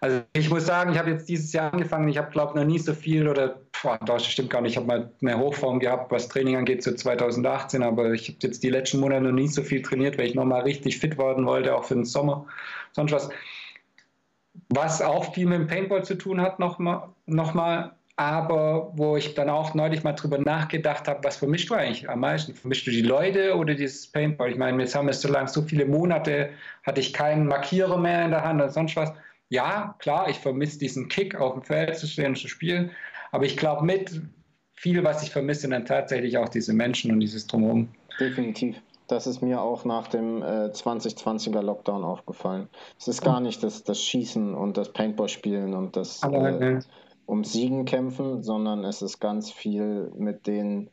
[0.00, 2.70] Also ich muss sagen, ich habe jetzt dieses Jahr angefangen, ich habe, glaube ich, noch
[2.70, 6.12] nie so viel oder, boah, das stimmt gar nicht, ich habe mal mehr Hochform gehabt,
[6.12, 9.62] was Training angeht, so 2018, aber ich habe jetzt die letzten Monate noch nie so
[9.62, 12.44] viel trainiert, weil ich nochmal richtig fit werden wollte, auch für den Sommer,
[12.92, 13.30] sonst was.
[14.68, 19.34] Was auch viel mit dem Paintball zu tun hat, nochmal, noch mal, aber wo ich
[19.34, 22.54] dann auch neulich mal drüber nachgedacht habe, was vermischst du eigentlich am meisten?
[22.54, 24.50] Vermischst du die Leute oder dieses Paintball?
[24.50, 26.50] Ich meine, jetzt haben wir so lange, so viele Monate,
[26.84, 29.12] hatte ich keinen Markierer mehr in der Hand oder sonst was.
[29.48, 32.90] Ja, klar, ich vermisse diesen Kick, auf dem Feld zu stehen und zu spielen,
[33.32, 34.20] aber ich glaube mit,
[34.74, 37.88] viel, was ich vermisse, sind dann tatsächlich auch diese Menschen und dieses Drumherum.
[38.20, 38.76] Definitiv.
[39.06, 42.68] Das ist mir auch nach dem äh, 2020er Lockdown aufgefallen.
[42.98, 46.80] Es ist gar nicht das, das Schießen und das Paintball-Spielen und das äh,
[47.26, 50.90] um Siegen kämpfen, sondern es ist ganz viel mit den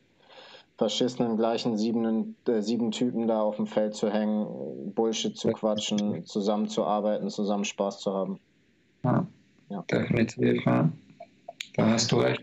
[0.78, 6.24] verschissenen gleichen sieben, äh, sieben Typen da auf dem Feld zu hängen, Bullshit zu quatschen,
[6.24, 8.40] zusammenzuarbeiten, zusammen Spaß zu haben.
[9.04, 9.26] Ja,
[9.68, 9.84] ja.
[9.90, 10.64] definitiv.
[10.64, 10.90] Ja.
[11.76, 12.42] Da hast du recht.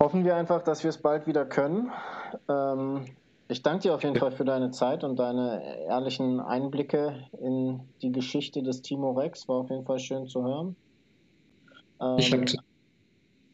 [0.00, 1.90] Hoffen wir einfach, dass wir es bald wieder können.
[2.48, 3.06] Ähm,
[3.48, 8.10] ich danke dir auf jeden Fall für deine Zeit und deine ehrlichen Einblicke in die
[8.10, 9.48] Geschichte des Timo Rex.
[9.48, 10.76] War auf jeden Fall schön zu hören.
[12.00, 12.44] Ähm, ich habe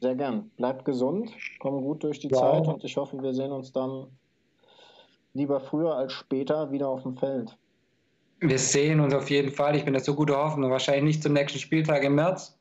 [0.00, 0.50] sehr gern.
[0.56, 2.38] Bleib gesund, komm gut durch die ja.
[2.38, 4.06] Zeit und ich hoffe, wir sehen uns dann
[5.34, 7.56] lieber früher als später wieder auf dem Feld.
[8.40, 9.74] Wir sehen uns auf jeden Fall.
[9.76, 10.70] Ich bin da so gute Hoffnung.
[10.70, 12.56] Wahrscheinlich nicht zum nächsten Spieltag im März.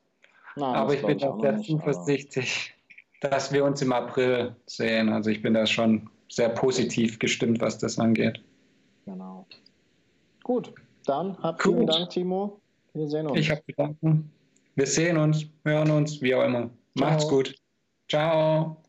[0.56, 2.74] Nein, aber ich bin auch sehr zuversichtlich,
[3.20, 5.08] dass wir uns im April sehen.
[5.08, 8.42] Also ich bin da schon sehr positiv gestimmt, was das angeht.
[9.04, 9.46] Genau.
[10.42, 10.72] Gut,
[11.06, 12.60] dann habt vielen Dank, Timo.
[12.94, 13.38] Wir sehen uns.
[13.38, 14.30] Ich habe zu danken.
[14.74, 16.70] Wir sehen uns, hören uns, wie auch immer.
[16.94, 17.54] Macht's gut.
[18.08, 18.84] Ciao.